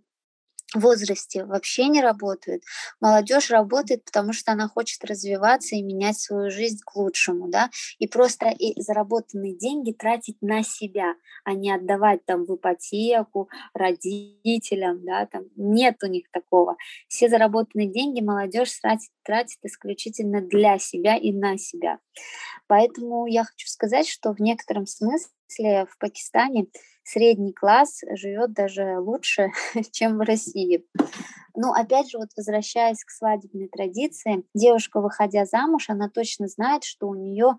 возрасте 0.75 1.45
вообще 1.45 1.89
не 1.89 2.01
работают. 2.03 2.62
Молодежь 3.01 3.51
работает, 3.51 4.05
потому 4.05 4.33
что 4.33 4.53
она 4.53 4.68
хочет 4.68 5.05
развиваться 5.05 5.77
и 5.77 5.83
менять 5.83 6.18
свою 6.18 6.51
жизнь 6.51 6.79
к 6.85 6.97
лучшему, 6.97 7.49
да, 7.49 7.70
и 7.99 8.07
просто 8.07 8.49
и 8.49 8.81
заработанные 8.81 9.57
деньги 9.57 9.93
тратить 9.93 10.37
на 10.41 10.62
себя, 10.62 11.14
а 11.45 11.55
не 11.55 11.72
отдавать 11.72 12.25
там 12.25 12.45
в 12.45 12.57
ипотеку 12.57 13.49
родителям, 13.72 15.05
да, 15.05 15.27
там 15.27 15.45
нет 15.57 15.97
у 16.03 16.07
них 16.07 16.31
такого. 16.31 16.77
Все 17.09 17.29
заработанные 17.29 17.89
деньги 17.89 18.20
молодежь 18.20 18.79
тратит, 18.81 19.11
тратит 19.22 19.59
исключительно 19.62 20.41
для 20.41 20.79
себя 20.79 21.16
и 21.16 21.33
на 21.33 21.59
себя. 21.59 21.99
Поэтому 22.66 23.27
я 23.27 23.45
хочу 23.45 23.68
сказать, 23.68 24.09
что 24.09 24.33
в 24.33 24.41
некотором 24.41 24.87
смысле 24.87 25.31
в 25.62 25.98
Пакистане 25.98 26.66
средний 27.02 27.52
класс 27.52 28.00
живет 28.11 28.52
даже 28.52 28.98
лучше, 28.98 29.50
чем 29.92 30.18
в 30.18 30.22
России. 30.22 30.84
Ну, 31.55 31.72
опять 31.72 32.11
же, 32.11 32.18
вот 32.18 32.30
возвращаясь 32.36 33.05
к 33.05 33.11
свадебной 33.11 33.68
традиции, 33.68 34.44
девушка, 34.55 35.00
выходя 35.00 35.44
замуж, 35.44 35.88
она 35.88 36.09
точно 36.09 36.48
знает, 36.48 36.82
что 36.82 37.09
у 37.09 37.14
нее 37.14 37.59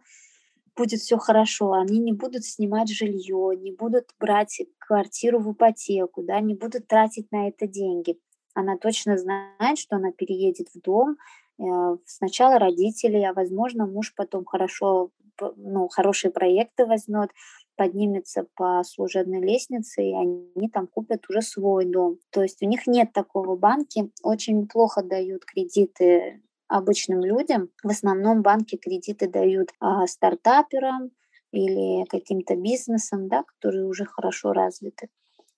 будет 0.76 1.00
все 1.00 1.18
хорошо, 1.18 1.72
они 1.72 2.00
не 2.00 2.12
будут 2.12 2.44
снимать 2.44 2.90
жилье, 2.90 3.56
не 3.56 3.72
будут 3.72 4.10
брать 4.20 4.62
квартиру 4.78 5.40
в 5.40 5.54
ипотеку, 5.54 6.24
да, 6.24 6.40
не 6.42 6.54
будут 6.54 6.88
тратить 6.88 7.32
на 7.32 7.48
это 7.48 7.68
деньги. 7.68 8.20
Она 8.54 8.78
точно 8.78 9.18
знает, 9.18 9.78
что 9.78 9.96
она 9.96 10.12
переедет 10.12 10.68
в 10.74 10.82
дом, 10.82 11.18
э, 11.60 11.64
сначала 12.06 12.60
родители, 12.60 13.22
а 13.22 13.34
возможно 13.34 13.86
муж 13.86 14.14
потом 14.16 14.44
хорошо, 14.44 15.12
ну, 15.56 15.88
хорошие 15.88 16.32
проекты 16.32 16.86
возьмет, 16.86 17.32
поднимется 17.76 18.48
по 18.56 18.84
служебной 18.84 19.42
лестнице, 19.42 20.04
и 20.04 20.14
они 20.14 20.70
там 20.70 20.88
купят 20.88 21.30
уже 21.30 21.42
свой 21.42 21.86
дом. 21.86 22.20
То 22.32 22.42
есть 22.42 22.62
у 22.62 22.66
них 22.68 22.88
нет 22.88 23.14
такого. 23.14 23.56
Банки 23.56 24.12
очень 24.24 24.68
плохо 24.68 25.04
дают 25.04 25.46
кредиты 25.46 26.42
обычным 26.68 27.22
людям. 27.22 27.70
В 27.84 27.90
основном 27.90 28.42
банки 28.42 28.76
кредиты 28.78 29.28
дают 29.28 29.70
а, 29.80 30.08
стартаперам 30.08 31.12
или 31.52 32.06
каким-то 32.06 32.56
бизнесам, 32.56 33.28
да, 33.28 33.44
которые 33.44 33.86
уже 33.86 34.06
хорошо 34.06 34.52
развиты. 34.52 35.10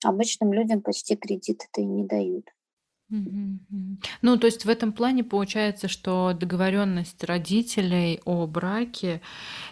Обычным 0.03 0.53
людям 0.53 0.81
почти 0.81 1.15
кредиты-то 1.15 1.81
и 1.81 1.85
не 1.85 2.05
дают. 2.05 2.45
Ну, 3.09 4.37
то 4.37 4.47
есть 4.47 4.65
в 4.65 4.69
этом 4.69 4.91
плане 4.91 5.23
получается, 5.23 5.87
что 5.87 6.33
договоренность 6.33 7.23
родителей 7.23 8.19
о 8.25 8.45
браке 8.47 9.21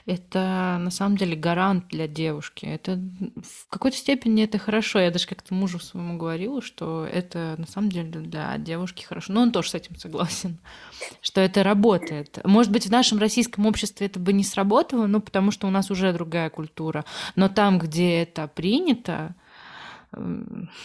это 0.06 0.78
на 0.80 0.90
самом 0.90 1.18
деле 1.18 1.36
гарант 1.36 1.90
для 1.90 2.08
девушки. 2.08 2.66
Это 2.66 2.98
в 3.36 3.68
какой-то 3.70 3.98
степени 3.98 4.44
это 4.44 4.58
хорошо. 4.58 5.00
Я 5.00 5.12
даже 5.12 5.28
как-то 5.28 5.54
мужу 5.54 5.80
своему 5.80 6.18
говорила, 6.18 6.62
что 6.62 7.06
это 7.06 7.56
на 7.58 7.68
самом 7.68 7.90
деле 7.90 8.10
для 8.10 8.58
девушки 8.58 9.04
хорошо. 9.04 9.34
Но 9.34 9.42
он 9.42 9.52
тоже 9.52 9.72
с 9.72 9.76
этим 9.76 9.98
согласен, 9.98 10.58
что 11.22 11.42
это 11.42 11.64
работает. 11.64 12.40
Может 12.46 12.72
быть, 12.72 12.88
в 12.88 12.92
нашем 12.92 13.20
российском 13.20 13.66
обществе 13.66 14.08
это 14.08 14.20
бы 14.20 14.32
не 14.32 14.46
сработало, 14.46 15.08
ну, 15.08 15.20
потому 15.20 15.52
что 15.52 15.68
у 15.68 15.72
нас 15.72 15.92
уже 15.92 16.14
другая 16.14 16.50
культура. 16.50 17.04
Но 17.36 17.50
там, 17.50 17.80
где 17.80 18.22
это 18.22 18.48
принято, 18.48 19.36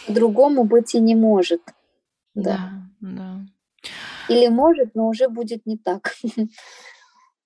Другому 0.07 0.65
быть 0.65 0.93
и 0.93 0.99
не 0.99 1.15
может. 1.15 1.61
Да, 2.33 2.87
да. 2.99 3.45
Или 4.29 4.47
может, 4.47 4.95
но 4.95 5.07
уже 5.07 5.27
будет 5.27 5.65
не 5.65 5.77
так. 5.77 6.15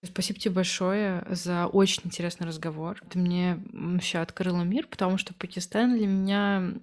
Спасибо 0.05 0.39
тебе 0.39 0.53
большое 0.53 1.25
за 1.29 1.67
очень 1.67 2.03
интересный 2.05 2.47
разговор. 2.47 3.01
Ты 3.09 3.17
мне 3.17 3.59
вообще 3.73 4.19
открыла 4.19 4.61
мир, 4.61 4.88
потому 4.88 5.17
что 5.17 5.33
Пакистан 5.33 5.97
для 5.97 6.07
меня... 6.07 6.73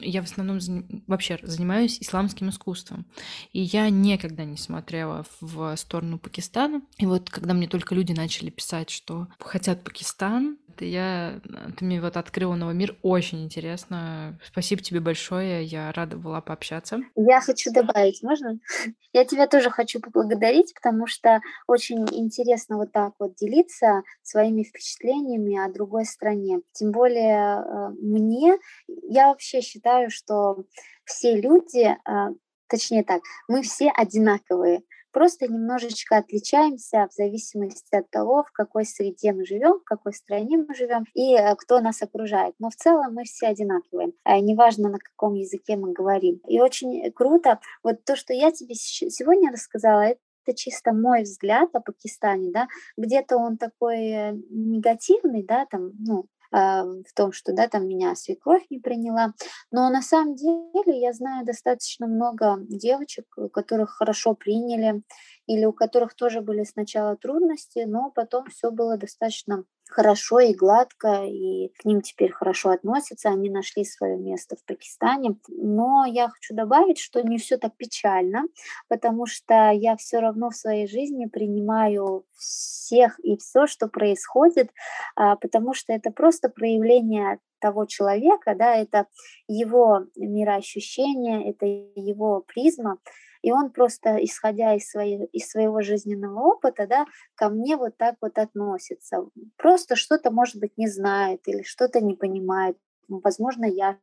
Я 0.00 0.22
в 0.22 0.26
основном 0.26 0.60
заним... 0.60 1.02
вообще 1.06 1.38
занимаюсь 1.42 1.98
исламским 2.00 2.50
искусством. 2.50 3.06
И 3.52 3.60
я 3.60 3.90
никогда 3.90 4.44
не 4.44 4.56
смотрела 4.56 5.24
в 5.40 5.76
сторону 5.76 6.18
Пакистана. 6.18 6.82
И 6.98 7.06
вот 7.06 7.30
когда 7.30 7.54
мне 7.54 7.66
только 7.66 7.94
люди 7.94 8.12
начали 8.12 8.50
писать, 8.50 8.90
что 8.90 9.28
хотят 9.40 9.82
Пакистан, 9.82 10.58
я, 10.80 11.40
ты 11.76 11.84
мне 11.84 12.00
вот 12.00 12.16
открыла 12.16 12.54
новый 12.54 12.74
мир, 12.74 12.96
очень 13.02 13.44
интересно. 13.44 14.38
Спасибо 14.44 14.82
тебе 14.82 15.00
большое, 15.00 15.64
я 15.64 15.92
рада 15.92 16.16
была 16.16 16.40
пообщаться. 16.40 17.00
Я 17.14 17.40
хочу 17.40 17.72
добавить, 17.72 18.22
можно? 18.22 18.58
Я 19.14 19.26
тебя 19.26 19.46
тоже 19.46 19.68
хочу 19.68 20.00
поблагодарить, 20.00 20.72
потому 20.74 21.06
что 21.06 21.42
очень 21.66 22.06
интересно 22.12 22.78
вот 22.78 22.92
так 22.92 23.12
вот 23.18 23.34
делиться 23.34 24.02
своими 24.22 24.62
впечатлениями 24.62 25.62
о 25.62 25.70
другой 25.70 26.06
стране. 26.06 26.60
Тем 26.72 26.92
более 26.92 27.62
э, 27.62 27.88
мне, 28.00 28.56
я 28.88 29.28
вообще 29.28 29.60
считаю, 29.60 30.10
что 30.10 30.64
все 31.04 31.38
люди, 31.38 31.94
э, 31.94 32.34
точнее 32.68 33.04
так, 33.04 33.20
мы 33.48 33.62
все 33.62 33.90
одинаковые 33.90 34.80
просто 35.12 35.46
немножечко 35.46 36.16
отличаемся 36.16 37.06
в 37.10 37.14
зависимости 37.14 37.94
от 37.94 38.10
того, 38.10 38.44
в 38.44 38.52
какой 38.52 38.84
среде 38.84 39.32
мы 39.32 39.44
живем, 39.44 39.80
в 39.80 39.84
какой 39.84 40.12
стране 40.12 40.56
мы 40.56 40.74
живем 40.74 41.04
и 41.14 41.34
э, 41.34 41.54
кто 41.56 41.80
нас 41.80 42.02
окружает. 42.02 42.54
Но 42.58 42.70
в 42.70 42.76
целом 42.76 43.14
мы 43.14 43.24
все 43.24 43.48
одинаковые, 43.48 44.12
э, 44.24 44.40
неважно 44.40 44.88
на 44.88 44.98
каком 44.98 45.34
языке 45.34 45.76
мы 45.76 45.92
говорим. 45.92 46.40
И 46.48 46.60
очень 46.60 47.10
круто, 47.12 47.60
вот 47.82 48.04
то, 48.04 48.16
что 48.16 48.32
я 48.32 48.50
тебе 48.50 48.74
сегодня 48.74 49.52
рассказала, 49.52 50.02
это 50.44 50.56
чисто 50.56 50.92
мой 50.92 51.22
взгляд 51.22 51.70
о 51.72 51.80
Пакистане, 51.80 52.50
да, 52.52 52.66
где-то 52.96 53.36
он 53.36 53.56
такой 53.56 54.08
э, 54.08 54.32
негативный, 54.50 55.44
да, 55.44 55.66
там, 55.66 55.92
ну, 55.98 56.26
а, 56.40 56.41
в 56.52 57.14
том, 57.14 57.32
что 57.32 57.52
да, 57.52 57.68
там 57.68 57.88
меня 57.88 58.14
свекровь 58.14 58.64
не 58.70 58.78
приняла. 58.78 59.32
Но 59.70 59.88
на 59.90 60.02
самом 60.02 60.34
деле 60.36 61.00
я 61.00 61.12
знаю 61.12 61.44
достаточно 61.46 62.06
много 62.06 62.58
девочек, 62.68 63.26
которых 63.52 63.90
хорошо 63.90 64.34
приняли, 64.34 65.02
или 65.46 65.64
у 65.64 65.72
которых 65.72 66.14
тоже 66.14 66.40
были 66.40 66.64
сначала 66.64 67.16
трудности, 67.16 67.84
но 67.86 68.10
потом 68.10 68.46
все 68.46 68.70
было 68.70 68.96
достаточно 68.96 69.64
хорошо 69.92 70.40
и 70.40 70.54
гладко, 70.54 71.24
и 71.24 71.68
к 71.78 71.84
ним 71.84 72.00
теперь 72.00 72.32
хорошо 72.32 72.70
относятся, 72.70 73.28
они 73.28 73.50
нашли 73.50 73.84
свое 73.84 74.16
место 74.16 74.56
в 74.56 74.64
Пакистане. 74.64 75.36
Но 75.48 76.04
я 76.06 76.28
хочу 76.28 76.54
добавить, 76.54 76.98
что 76.98 77.20
не 77.22 77.38
все 77.38 77.58
так 77.58 77.76
печально, 77.76 78.44
потому 78.88 79.26
что 79.26 79.70
я 79.70 79.96
все 79.96 80.20
равно 80.20 80.50
в 80.50 80.56
своей 80.56 80.88
жизни 80.88 81.26
принимаю 81.26 82.24
всех 82.36 83.18
и 83.20 83.36
все, 83.36 83.66
что 83.66 83.88
происходит, 83.88 84.70
а, 85.14 85.36
потому 85.36 85.74
что 85.74 85.92
это 85.92 86.10
просто 86.10 86.48
проявление 86.48 87.38
того 87.60 87.86
человека, 87.86 88.54
да, 88.56 88.74
это 88.74 89.06
его 89.46 90.06
мироощущение, 90.16 91.50
это 91.50 91.66
его 91.66 92.40
призма, 92.40 92.98
и 93.42 93.52
он 93.52 93.70
просто, 93.70 94.16
исходя 94.24 94.74
из, 94.74 94.88
своей, 94.88 95.26
из 95.26 95.48
своего 95.48 95.82
жизненного 95.82 96.40
опыта, 96.40 96.86
да, 96.86 97.06
ко 97.34 97.48
мне 97.48 97.76
вот 97.76 97.96
так 97.96 98.16
вот 98.20 98.38
относится. 98.38 99.26
Просто 99.56 99.96
что-то, 99.96 100.30
может 100.30 100.56
быть, 100.56 100.78
не 100.78 100.88
знает 100.88 101.40
или 101.46 101.62
что-то 101.62 102.00
не 102.00 102.14
понимает. 102.14 102.78
Ну, 103.08 103.20
возможно, 103.22 103.64
я 103.64 103.98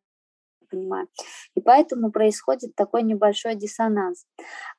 понимаю. 0.70 1.08
И 1.56 1.62
поэтому 1.62 2.12
происходит 2.12 2.76
такой 2.76 3.04
небольшой 3.04 3.56
диссонанс. 3.56 4.26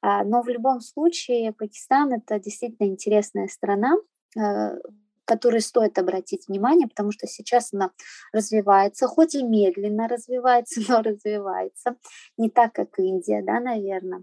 А, 0.03 0.25
но 0.25 0.43
в 0.43 0.49
любом 0.49 0.81
случае 0.81 1.53
Пакистан 1.53 2.13
это 2.13 2.39
действительно 2.39 2.87
интересная 2.87 3.49
страна, 3.49 3.97
э, 4.39 4.79
которой 5.25 5.61
стоит 5.61 5.99
обратить 5.99 6.49
внимание, 6.49 6.89
потому 6.89 7.13
что 7.13 7.27
сейчас 7.27 7.73
она 7.73 7.91
развивается, 8.33 9.07
хоть 9.07 9.35
и 9.35 9.43
медленно 9.43 10.07
развивается, 10.07 10.81
но 10.89 11.03
развивается, 11.03 11.97
не 12.37 12.51
так, 12.51 12.73
как 12.73 12.99
Индия, 12.99 13.43
да, 13.43 13.59
наверное 13.59 14.23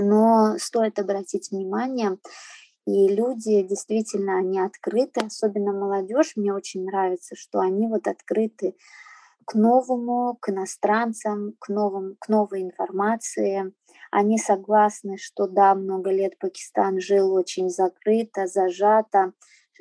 но 0.00 0.56
стоит 0.58 0.98
обратить 0.98 1.50
внимание, 1.50 2.18
и 2.88 3.06
люди 3.06 3.60
действительно, 3.64 4.38
они 4.38 4.58
открыты, 4.60 5.20
особенно 5.26 5.72
молодежь, 5.72 6.32
мне 6.36 6.54
очень 6.54 6.86
нравится, 6.86 7.36
что 7.36 7.60
они 7.60 7.86
вот 7.86 8.08
открыты 8.08 8.76
к 9.44 9.52
новому, 9.52 10.38
к 10.40 10.48
иностранцам, 10.48 11.52
к, 11.58 11.68
новым, 11.68 12.16
к 12.18 12.30
новой 12.30 12.62
информации. 12.62 13.74
Они 14.10 14.38
согласны, 14.38 15.18
что 15.18 15.46
да, 15.46 15.74
много 15.74 16.10
лет 16.10 16.38
Пакистан 16.38 16.98
жил 16.98 17.34
очень 17.34 17.68
закрыто, 17.68 18.46
зажато. 18.46 19.34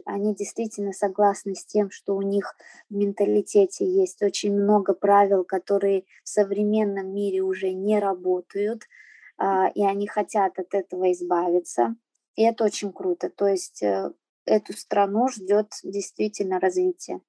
Они 0.06 0.36
действительно 0.36 0.92
согласны 0.92 1.56
с 1.56 1.66
тем, 1.66 1.90
что 1.92 2.14
у 2.14 2.22
них 2.22 2.56
в 2.90 2.96
менталитете 2.96 3.86
есть 3.86 4.22
очень 4.22 4.54
много 4.54 4.94
правил, 4.94 5.46
которые 5.46 6.04
в 6.26 6.28
современном 6.30 7.14
мире 7.14 7.42
уже 7.42 7.72
не 7.72 8.00
работают– 8.00 8.84
и 9.40 9.86
они 9.86 10.08
хотят 10.08 10.58
от 10.60 10.74
этого 10.74 11.12
избавиться. 11.12 11.96
И 12.36 12.44
это 12.44 12.64
очень 12.64 12.94
круто. 12.94 13.30
То 13.30 13.48
есть 13.48 13.82
э, 13.84 14.12
эту 14.46 14.74
страну 14.74 15.28
ждет 15.28 15.74
действительно 15.84 16.60
развитие. 16.60 17.22